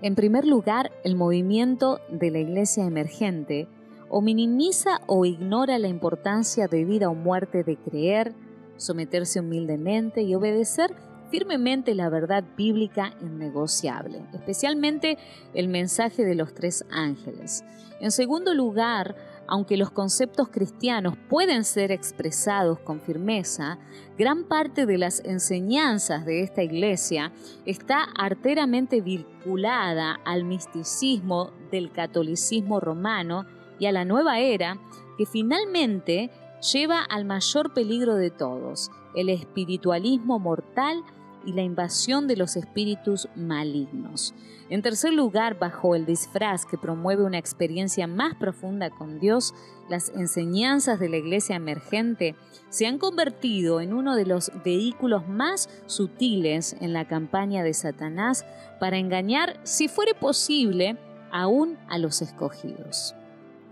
En 0.00 0.14
primer 0.14 0.46
lugar, 0.46 0.92
el 1.02 1.16
movimiento 1.16 2.00
de 2.08 2.30
la 2.30 2.38
iglesia 2.38 2.84
emergente 2.84 3.66
o 4.08 4.20
minimiza 4.20 5.00
o 5.06 5.24
ignora 5.24 5.78
la 5.78 5.88
importancia 5.88 6.68
de 6.68 6.84
vida 6.84 7.08
o 7.08 7.14
muerte 7.14 7.64
de 7.64 7.76
creer, 7.76 8.32
someterse 8.76 9.40
humildemente 9.40 10.22
y 10.22 10.36
obedecer 10.36 10.94
firmemente 11.30 11.94
la 11.96 12.08
verdad 12.08 12.44
bíblica 12.56 13.12
innegociable, 13.20 14.22
especialmente 14.32 15.18
el 15.52 15.68
mensaje 15.68 16.24
de 16.24 16.36
los 16.36 16.54
tres 16.54 16.84
ángeles. 16.90 17.64
En 18.00 18.12
segundo 18.12 18.54
lugar, 18.54 19.16
aunque 19.48 19.76
los 19.76 19.90
conceptos 19.90 20.48
cristianos 20.48 21.14
pueden 21.28 21.64
ser 21.64 21.90
expresados 21.90 22.78
con 22.78 23.00
firmeza, 23.00 23.78
gran 24.16 24.44
parte 24.44 24.86
de 24.86 24.98
las 24.98 25.24
enseñanzas 25.24 26.24
de 26.24 26.42
esta 26.42 26.62
iglesia 26.62 27.32
está 27.64 28.04
arteramente 28.16 29.00
vinculada 29.00 30.20
al 30.24 30.44
misticismo 30.44 31.50
del 31.70 31.90
catolicismo 31.90 32.78
romano 32.78 33.46
y 33.78 33.86
a 33.86 33.92
la 33.92 34.04
nueva 34.04 34.38
era 34.38 34.78
que 35.16 35.26
finalmente 35.26 36.30
lleva 36.72 37.00
al 37.02 37.24
mayor 37.24 37.72
peligro 37.72 38.14
de 38.14 38.30
todos, 38.30 38.90
el 39.14 39.30
espiritualismo 39.30 40.38
mortal 40.38 41.02
y 41.48 41.52
la 41.54 41.62
invasión 41.62 42.26
de 42.26 42.36
los 42.36 42.56
espíritus 42.56 43.26
malignos. 43.34 44.34
En 44.68 44.82
tercer 44.82 45.14
lugar, 45.14 45.58
bajo 45.58 45.94
el 45.94 46.04
disfraz 46.04 46.66
que 46.66 46.76
promueve 46.76 47.24
una 47.24 47.38
experiencia 47.38 48.06
más 48.06 48.34
profunda 48.34 48.90
con 48.90 49.18
Dios, 49.18 49.54
las 49.88 50.10
enseñanzas 50.10 51.00
de 51.00 51.08
la 51.08 51.16
iglesia 51.16 51.56
emergente 51.56 52.34
se 52.68 52.86
han 52.86 52.98
convertido 52.98 53.80
en 53.80 53.94
uno 53.94 54.14
de 54.14 54.26
los 54.26 54.52
vehículos 54.62 55.26
más 55.26 55.70
sutiles 55.86 56.76
en 56.82 56.92
la 56.92 57.08
campaña 57.08 57.62
de 57.62 57.72
Satanás 57.72 58.44
para 58.78 58.98
engañar, 58.98 59.58
si 59.62 59.88
fuere 59.88 60.12
posible, 60.12 60.98
aún 61.32 61.78
a 61.88 61.96
los 61.96 62.20
escogidos. 62.20 63.14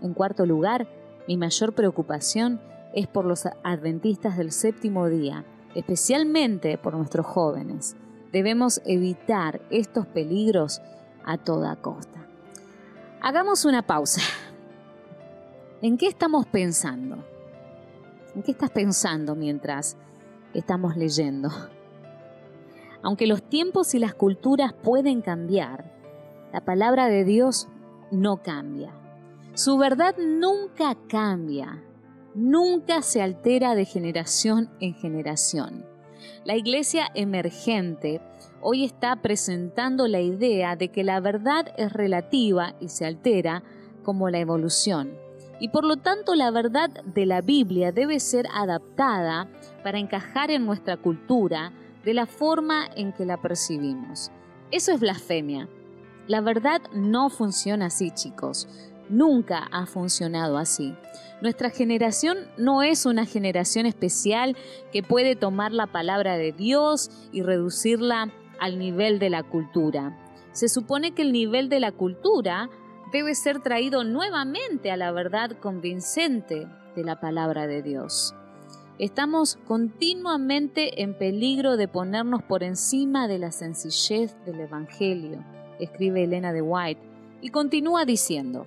En 0.01 0.15
cuarto 0.15 0.47
lugar, 0.47 0.87
mi 1.27 1.37
mayor 1.37 1.73
preocupación 1.73 2.59
es 2.95 3.05
por 3.05 3.25
los 3.25 3.45
adventistas 3.63 4.35
del 4.35 4.51
séptimo 4.51 5.09
día, 5.09 5.45
especialmente 5.77 6.77
por 6.77 6.95
nuestros 6.95 7.25
jóvenes 7.25 7.95
Debemos 8.31 8.81
evitar 8.85 9.61
estos 9.69 10.05
peligros 10.05 10.81
a 11.23 11.37
toda 11.37 11.75
costa. 11.77 12.27
Hagamos 13.21 13.65
una 13.65 13.81
pausa. 13.81 14.21
¿En 15.81 15.97
qué 15.97 16.07
estamos 16.07 16.45
pensando? 16.45 17.23
¿En 18.35 18.43
qué 18.43 18.51
estás 18.51 18.69
pensando 18.69 19.35
mientras 19.35 19.97
estamos 20.53 20.97
leyendo? 20.97 21.49
Aunque 23.01 23.27
los 23.27 23.41
tiempos 23.41 23.95
y 23.95 23.99
las 23.99 24.13
culturas 24.13 24.73
pueden 24.73 25.21
cambiar, 25.21 25.93
la 26.51 26.65
palabra 26.65 27.07
de 27.07 27.23
Dios 27.23 27.69
no 28.11 28.43
cambia. 28.43 28.93
Su 29.53 29.77
verdad 29.77 30.15
nunca 30.17 30.95
cambia, 31.07 31.83
nunca 32.37 33.01
se 33.01 33.23
altera 33.23 33.73
de 33.73 33.85
generación 33.85 34.69
en 34.79 34.93
generación. 34.93 35.83
La 36.45 36.55
iglesia 36.55 37.09
emergente 37.15 38.21
hoy 38.61 38.85
está 38.85 39.15
presentando 39.23 40.07
la 40.07 40.21
idea 40.21 40.75
de 40.75 40.89
que 40.89 41.03
la 41.03 41.19
verdad 41.19 41.73
es 41.77 41.91
relativa 41.91 42.75
y 42.79 42.89
se 42.89 43.07
altera 43.07 43.63
como 44.03 44.29
la 44.29 44.37
evolución. 44.37 45.17
Y 45.59 45.69
por 45.69 45.83
lo 45.83 45.97
tanto 45.97 46.35
la 46.35 46.51
verdad 46.51 46.91
de 47.05 47.25
la 47.25 47.41
Biblia 47.41 47.91
debe 47.91 48.19
ser 48.19 48.45
adaptada 48.53 49.47
para 49.83 49.97
encajar 49.97 50.51
en 50.51 50.63
nuestra 50.63 50.95
cultura 50.95 51.73
de 52.05 52.13
la 52.13 52.27
forma 52.27 52.87
en 52.95 53.13
que 53.13 53.25
la 53.25 53.41
percibimos. 53.41 54.31
Eso 54.69 54.91
es 54.91 54.99
blasfemia. 54.99 55.67
La 56.27 56.41
verdad 56.41 56.81
no 56.93 57.31
funciona 57.31 57.87
así, 57.87 58.11
chicos 58.11 58.67
nunca 59.09 59.67
ha 59.71 59.85
funcionado 59.85 60.57
así. 60.57 60.95
Nuestra 61.41 61.69
generación 61.69 62.37
no 62.57 62.81
es 62.81 63.05
una 63.05 63.25
generación 63.25 63.85
especial 63.85 64.57
que 64.91 65.03
puede 65.03 65.35
tomar 65.35 65.71
la 65.71 65.87
palabra 65.87 66.37
de 66.37 66.51
Dios 66.51 67.11
y 67.31 67.43
reducirla 67.43 68.31
al 68.59 68.79
nivel 68.79 69.19
de 69.19 69.29
la 69.29 69.43
cultura. 69.43 70.17
Se 70.51 70.67
supone 70.67 71.13
que 71.13 71.21
el 71.21 71.31
nivel 71.31 71.69
de 71.69 71.79
la 71.79 71.91
cultura 71.91 72.69
debe 73.11 73.35
ser 73.35 73.61
traído 73.61 74.03
nuevamente 74.03 74.91
a 74.91 74.97
la 74.97 75.11
verdad 75.11 75.51
convincente 75.59 76.67
de 76.95 77.03
la 77.03 77.19
palabra 77.19 77.67
de 77.67 77.83
Dios. 77.83 78.33
Estamos 78.99 79.57
continuamente 79.67 81.03
en 81.03 81.13
peligro 81.13 81.77
de 81.77 81.87
ponernos 81.87 82.41
por 82.41 82.63
encima 82.63 83.27
de 83.27 83.37
la 83.37 83.51
sencillez 83.51 84.35
del 84.45 84.59
Evangelio, 84.59 85.45
escribe 85.79 86.23
Elena 86.23 86.51
de 86.51 86.63
White, 86.63 87.01
y 87.41 87.49
continúa 87.49 88.05
diciendo, 88.05 88.65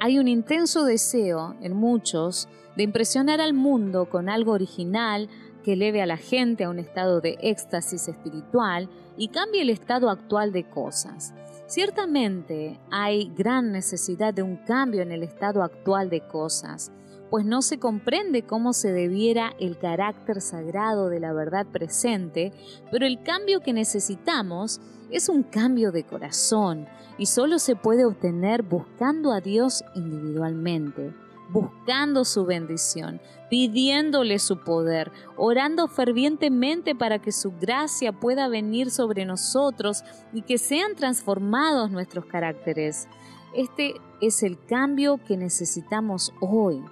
hay 0.00 0.18
un 0.18 0.28
intenso 0.28 0.84
deseo 0.84 1.54
en 1.60 1.76
muchos 1.76 2.48
de 2.74 2.84
impresionar 2.84 3.40
al 3.40 3.52
mundo 3.52 4.08
con 4.08 4.30
algo 4.30 4.52
original 4.52 5.28
que 5.62 5.74
eleve 5.74 6.00
a 6.00 6.06
la 6.06 6.16
gente 6.16 6.64
a 6.64 6.70
un 6.70 6.78
estado 6.78 7.20
de 7.20 7.36
éxtasis 7.42 8.08
espiritual 8.08 8.88
y 9.18 9.28
cambie 9.28 9.60
el 9.60 9.68
estado 9.68 10.08
actual 10.08 10.52
de 10.52 10.64
cosas. 10.64 11.34
Ciertamente 11.66 12.80
hay 12.90 13.30
gran 13.36 13.72
necesidad 13.72 14.32
de 14.32 14.42
un 14.42 14.56
cambio 14.56 15.02
en 15.02 15.12
el 15.12 15.22
estado 15.22 15.62
actual 15.62 16.08
de 16.08 16.26
cosas, 16.26 16.90
pues 17.30 17.44
no 17.46 17.62
se 17.62 17.78
comprende 17.78 18.42
cómo 18.42 18.72
se 18.72 18.92
debiera 18.92 19.54
el 19.60 19.78
carácter 19.78 20.40
sagrado 20.40 21.08
de 21.08 21.20
la 21.20 21.32
verdad 21.32 21.66
presente, 21.66 22.52
pero 22.90 23.06
el 23.06 23.22
cambio 23.22 23.60
que 23.60 23.72
necesitamos 23.72 24.80
es 25.10 25.28
un 25.28 25.44
cambio 25.44 25.92
de 25.92 26.04
corazón 26.04 26.86
y 27.18 27.26
solo 27.26 27.58
se 27.58 27.76
puede 27.76 28.04
obtener 28.04 28.62
buscando 28.62 29.32
a 29.32 29.40
Dios 29.40 29.84
individualmente, 29.94 31.14
buscando 31.50 32.24
su 32.24 32.44
bendición, 32.44 33.20
pidiéndole 33.48 34.38
su 34.38 34.58
poder, 34.58 35.12
orando 35.36 35.88
fervientemente 35.88 36.94
para 36.94 37.18
que 37.18 37.32
su 37.32 37.52
gracia 37.52 38.12
pueda 38.12 38.48
venir 38.48 38.90
sobre 38.90 39.24
nosotros 39.24 40.02
y 40.32 40.42
que 40.42 40.58
sean 40.58 40.94
transformados 40.94 41.90
nuestros 41.90 42.24
caracteres. 42.26 43.08
Este 43.54 43.94
es 44.20 44.42
el 44.42 44.64
cambio 44.64 45.18
que 45.26 45.36
necesitamos 45.36 46.32
hoy. 46.40 46.82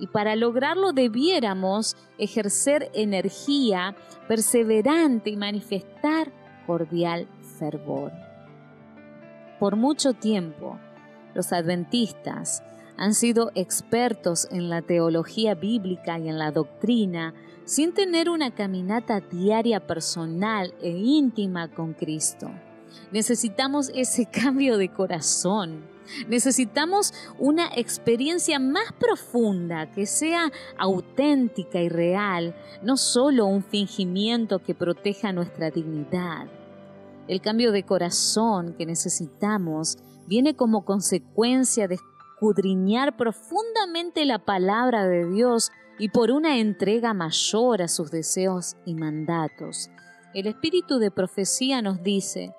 Y 0.00 0.08
para 0.08 0.34
lograrlo 0.34 0.92
debiéramos 0.92 1.96
ejercer 2.18 2.90
energía 2.94 3.94
perseverante 4.26 5.30
y 5.30 5.36
manifestar 5.36 6.32
cordial 6.66 7.28
fervor. 7.58 8.12
Por 9.60 9.76
mucho 9.76 10.14
tiempo, 10.14 10.78
los 11.34 11.52
adventistas 11.52 12.62
han 12.96 13.14
sido 13.14 13.50
expertos 13.54 14.46
en 14.50 14.68
la 14.68 14.82
teología 14.82 15.54
bíblica 15.54 16.18
y 16.18 16.28
en 16.28 16.38
la 16.38 16.50
doctrina, 16.50 17.34
sin 17.64 17.94
tener 17.94 18.28
una 18.28 18.54
caminata 18.54 19.20
diaria 19.20 19.86
personal 19.86 20.74
e 20.82 20.90
íntima 20.90 21.68
con 21.68 21.94
Cristo. 21.94 22.50
Necesitamos 23.10 23.90
ese 23.94 24.26
cambio 24.30 24.76
de 24.76 24.90
corazón. 24.90 25.82
Necesitamos 26.28 27.14
una 27.38 27.68
experiencia 27.74 28.58
más 28.58 28.92
profunda, 28.98 29.90
que 29.92 30.06
sea 30.06 30.50
auténtica 30.76 31.80
y 31.80 31.88
real, 31.88 32.54
no 32.82 32.96
solo 32.96 33.46
un 33.46 33.62
fingimiento 33.62 34.60
que 34.60 34.74
proteja 34.74 35.32
nuestra 35.32 35.70
dignidad. 35.70 36.46
El 37.28 37.40
cambio 37.40 37.72
de 37.72 37.84
corazón 37.84 38.74
que 38.76 38.86
necesitamos 38.86 39.98
viene 40.26 40.54
como 40.54 40.84
consecuencia 40.84 41.86
de 41.88 41.96
escudriñar 41.96 43.16
profundamente 43.16 44.24
la 44.24 44.38
palabra 44.38 45.06
de 45.06 45.28
Dios 45.30 45.70
y 45.98 46.08
por 46.08 46.30
una 46.30 46.58
entrega 46.58 47.12
mayor 47.12 47.82
a 47.82 47.88
sus 47.88 48.10
deseos 48.10 48.76
y 48.86 48.94
mandatos. 48.94 49.90
El 50.32 50.46
espíritu 50.46 50.98
de 50.98 51.10
profecía 51.10 51.82
nos 51.82 52.02
dice, 52.02 52.54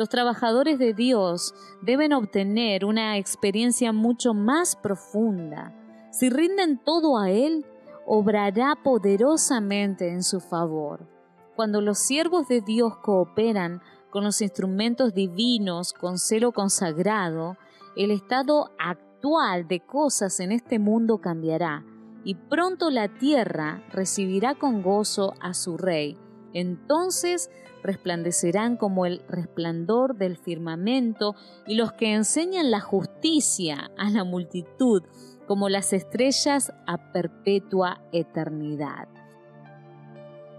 los 0.00 0.08
trabajadores 0.08 0.78
de 0.78 0.94
Dios 0.94 1.52
deben 1.82 2.14
obtener 2.14 2.86
una 2.86 3.18
experiencia 3.18 3.92
mucho 3.92 4.32
más 4.32 4.74
profunda. 4.74 5.74
Si 6.10 6.30
rinden 6.30 6.78
todo 6.82 7.18
a 7.18 7.30
Él, 7.30 7.66
obrará 8.06 8.78
poderosamente 8.82 10.08
en 10.08 10.22
su 10.22 10.40
favor. 10.40 11.06
Cuando 11.54 11.82
los 11.82 11.98
siervos 11.98 12.48
de 12.48 12.62
Dios 12.62 12.96
cooperan 12.96 13.82
con 14.08 14.24
los 14.24 14.40
instrumentos 14.40 15.12
divinos 15.12 15.92
con 15.92 16.16
celo 16.16 16.52
consagrado, 16.52 17.58
el 17.94 18.10
estado 18.10 18.70
actual 18.78 19.68
de 19.68 19.80
cosas 19.80 20.40
en 20.40 20.52
este 20.52 20.78
mundo 20.78 21.18
cambiará 21.18 21.84
y 22.24 22.36
pronto 22.36 22.88
la 22.88 23.08
tierra 23.08 23.84
recibirá 23.92 24.54
con 24.54 24.80
gozo 24.80 25.34
a 25.40 25.52
su 25.52 25.76
rey. 25.76 26.16
Entonces 26.54 27.50
resplandecerán 27.82 28.76
como 28.76 29.06
el 29.06 29.22
resplandor 29.28 30.16
del 30.16 30.36
firmamento, 30.36 31.34
y 31.66 31.74
los 31.74 31.92
que 31.92 32.12
enseñan 32.12 32.70
la 32.70 32.80
justicia 32.80 33.90
a 33.96 34.10
la 34.10 34.24
multitud, 34.24 35.02
como 35.46 35.68
las 35.68 35.92
estrellas 35.92 36.72
a 36.86 37.12
perpetua 37.12 38.02
eternidad. 38.12 39.08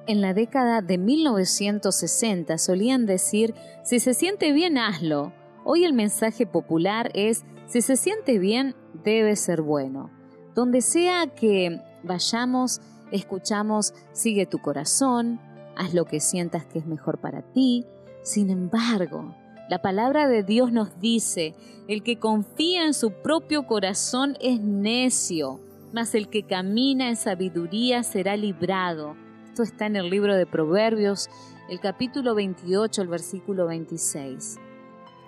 En 0.08 0.20
la 0.20 0.34
década 0.34 0.82
de 0.82 0.98
1960 0.98 2.58
solían 2.58 3.06
decir, 3.06 3.54
si 3.84 4.00
se 4.00 4.14
siente 4.14 4.52
bien, 4.52 4.78
hazlo. 4.78 5.32
Hoy 5.64 5.86
el 5.86 5.94
mensaje 5.94 6.46
popular 6.46 7.12
es, 7.14 7.46
si 7.68 7.82
se 7.82 7.96
siente 7.96 8.40
bien, 8.40 8.76
debe 9.04 9.36
ser 9.36 9.62
bueno. 9.62 10.10
Donde 10.56 10.82
sea 10.82 11.28
que 11.28 11.80
vayamos, 12.04 12.82
escuchamos, 13.12 13.94
sigue 14.12 14.46
tu 14.46 14.58
corazón, 14.58 15.40
haz 15.76 15.94
lo 15.94 16.06
que 16.06 16.20
sientas 16.20 16.66
que 16.66 16.80
es 16.80 16.86
mejor 16.86 17.20
para 17.20 17.42
ti. 17.42 17.86
Sin 18.24 18.50
embargo, 18.50 19.36
la 19.70 19.82
palabra 19.82 20.28
de 20.28 20.44
Dios 20.44 20.72
nos 20.72 21.00
dice, 21.00 21.56
el 21.88 22.04
que 22.04 22.20
confía 22.20 22.86
en 22.86 22.94
su 22.94 23.12
propio 23.12 23.66
corazón 23.66 24.38
es 24.42 24.60
necio, 24.60 25.60
mas 25.94 26.14
el 26.16 26.30
que 26.30 26.44
camina 26.44 27.10
en 27.10 27.16
sabiduría 27.16 28.04
será 28.04 28.36
librado. 28.36 29.16
Esto 29.48 29.64
está 29.64 29.86
en 29.86 29.96
el 29.96 30.10
libro 30.10 30.36
de 30.36 30.46
Proverbios, 30.46 31.30
el 31.70 31.80
capítulo 31.80 32.36
28, 32.36 33.02
el 33.02 33.08
versículo 33.08 33.68
26. 33.68 34.60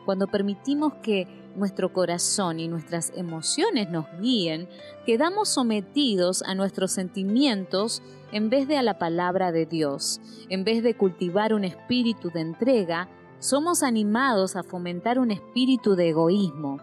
Cuando 0.06 0.28
permitimos 0.28 0.94
que 1.02 1.28
nuestro 1.56 1.94
corazón 1.94 2.60
y 2.60 2.68
nuestras 2.68 3.14
emociones 3.16 3.90
nos 3.90 4.06
guíen, 4.20 4.68
quedamos 5.06 5.50
sometidos 5.50 6.44
a 6.44 6.56
nuestros 6.56 6.92
sentimientos 6.92 8.02
en 8.32 8.50
vez 8.50 8.68
de 8.68 8.78
a 8.78 8.84
la 8.84 8.98
palabra 8.98 9.52
de 9.52 9.66
Dios. 9.66 10.20
En 10.50 10.64
vez 10.64 10.84
de 10.84 10.96
cultivar 10.96 11.54
un 11.54 11.64
espíritu 11.64 12.32
de 12.32 12.42
entrega, 12.42 13.08
somos 13.40 13.84
animados 13.84 14.56
a 14.56 14.64
fomentar 14.64 15.20
un 15.20 15.32
espíritu 15.32 15.96
de 15.96 16.10
egoísmo. 16.10 16.80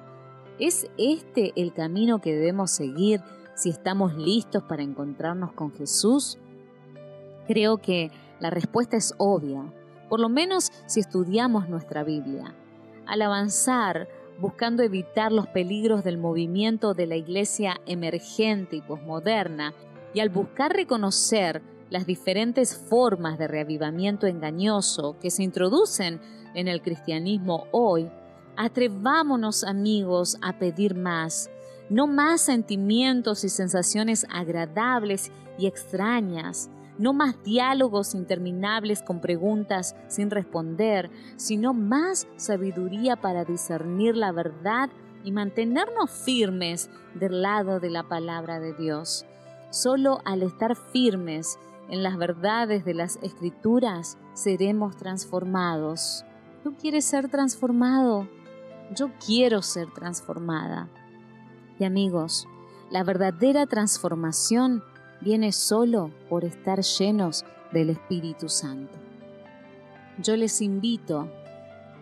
¿Es 0.59 0.87
este 0.99 1.53
el 1.57 1.73
camino 1.73 2.21
que 2.21 2.35
debemos 2.35 2.71
seguir 2.71 3.21
si 3.55 3.71
estamos 3.71 4.15
listos 4.15 4.63
para 4.65 4.83
encontrarnos 4.83 5.53
con 5.53 5.73
Jesús? 5.73 6.39
Creo 7.47 7.79
que 7.79 8.11
la 8.41 8.51
respuesta 8.51 8.97
es 8.97 9.15
obvia, 9.19 9.73
por 10.09 10.21
lo 10.21 10.29
menos 10.29 10.71
si 10.87 11.01
estudiamos 11.01 11.69
nuestra 11.69 12.05
Biblia. 12.05 12.55
Al 13.11 13.23
avanzar, 13.23 14.07
buscando 14.39 14.85
evitar 14.85 15.33
los 15.33 15.49
peligros 15.49 16.05
del 16.05 16.17
movimiento 16.17 16.95
de 16.95 17.09
la 17.09 17.17
iglesia 17.17 17.81
emergente 17.85 18.77
y 18.77 18.83
posmoderna, 18.83 19.75
y 20.15 20.21
al 20.21 20.29
buscar 20.29 20.73
reconocer 20.73 21.61
las 21.91 22.07
diferentes 22.07 22.77
formas 22.77 23.37
de 23.37 23.49
reavivamiento 23.49 24.29
engañoso 24.29 25.17
que 25.21 25.33
se 25.33 25.43
introducen 25.43 26.21
en 26.55 26.69
el 26.69 26.83
cristianismo 26.83 27.67
hoy, 27.73 28.09
atrevámonos 28.57 29.65
amigos 29.65 30.39
a 30.41 30.61
pedir 30.61 30.95
más, 30.95 31.51
no 31.89 32.07
más 32.07 32.43
sentimientos 32.43 33.43
y 33.43 33.49
sensaciones 33.49 34.25
agradables 34.31 35.33
y 35.59 35.67
extrañas, 35.67 36.71
no 37.01 37.15
más 37.15 37.43
diálogos 37.43 38.15
interminables 38.15 39.03
con 39.03 39.21
preguntas 39.21 39.97
sin 40.07 40.31
responder, 40.31 41.11
sino 41.37 41.73
más 41.73 42.29
sabiduría 42.37 43.17
para 43.17 43.47
discernir 43.47 44.17
la 44.17 44.33
verdad 44.33 44.91
y 45.25 45.33
mantenernos 45.33 46.11
firmes 46.11 46.91
del 47.15 47.41
lado 47.41 47.81
de 47.81 47.89
la 47.89 48.03
palabra 48.03 48.61
de 48.61 48.75
Dios. 48.75 49.25
Solo 49.71 50.19
al 50.27 50.43
estar 50.43 50.77
firmes 50.77 51.59
en 51.89 52.03
las 52.03 52.19
verdades 52.19 52.85
de 52.85 52.93
las 52.93 53.19
escrituras 53.23 54.19
seremos 54.35 54.97
transformados. 54.99 56.27
¿Tú 56.63 56.75
quieres 56.75 57.07
ser 57.07 57.31
transformado? 57.31 58.29
Yo 58.95 59.11
quiero 59.25 59.63
ser 59.63 59.91
transformada. 59.95 60.91
Y 61.79 61.85
amigos, 61.85 62.47
la 62.91 63.05
verdadera 63.05 63.65
transformación 63.65 64.85
viene 65.21 65.53
solo 65.53 66.11
por 66.29 66.45
estar 66.45 66.81
llenos 66.81 67.45
del 67.73 67.91
Espíritu 67.91 68.49
Santo. 68.49 68.95
Yo 70.19 70.37
les 70.37 70.61
invito 70.61 71.29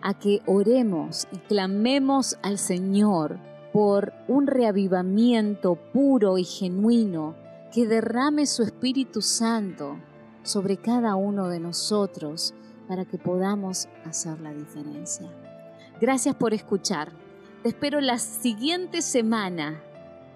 a 0.01 0.13
que 0.13 0.41
oremos 0.45 1.27
y 1.31 1.37
clamemos 1.37 2.37
al 2.41 2.57
Señor 2.57 3.39
por 3.73 4.13
un 4.27 4.47
reavivamiento 4.47 5.75
puro 5.75 6.37
y 6.37 6.43
genuino 6.43 7.35
que 7.73 7.85
derrame 7.85 8.45
su 8.45 8.63
Espíritu 8.63 9.21
Santo 9.21 9.97
sobre 10.43 10.77
cada 10.77 11.15
uno 11.15 11.47
de 11.49 11.59
nosotros 11.59 12.53
para 12.87 13.05
que 13.05 13.17
podamos 13.17 13.87
hacer 14.05 14.39
la 14.41 14.51
diferencia. 14.51 15.29
Gracias 16.01 16.35
por 16.35 16.53
escuchar. 16.53 17.11
Te 17.61 17.69
espero 17.69 18.01
la 18.01 18.17
siguiente 18.17 19.01
semana 19.01 19.83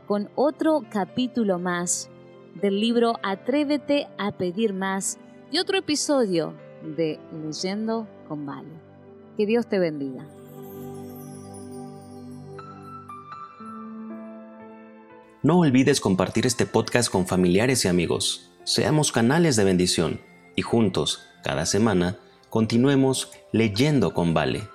con 0.07 0.29
otro 0.35 0.83
capítulo 0.91 1.57
más 1.57 2.09
del 2.55 2.79
libro 2.79 3.19
Atrévete 3.23 4.07
a 4.17 4.31
pedir 4.31 4.73
más 4.73 5.17
y 5.51 5.59
otro 5.59 5.77
episodio 5.77 6.53
de 6.95 7.19
Leyendo 7.43 8.07
con 8.27 8.45
Vale. 8.45 8.69
Que 9.37 9.45
Dios 9.45 9.67
te 9.67 9.79
bendiga. 9.79 10.25
No 15.41 15.59
olvides 15.59 15.99
compartir 15.99 16.45
este 16.45 16.65
podcast 16.65 17.11
con 17.11 17.27
familiares 17.27 17.83
y 17.83 17.89
amigos. 17.89 18.49
Seamos 18.63 19.11
canales 19.11 19.57
de 19.57 19.65
bendición 19.65 20.21
y 20.55 20.61
juntos, 20.61 21.25
cada 21.43 21.65
semana, 21.65 22.17
continuemos 22.49 23.31
leyendo 23.51 24.13
con 24.13 24.33
Vale. 24.33 24.72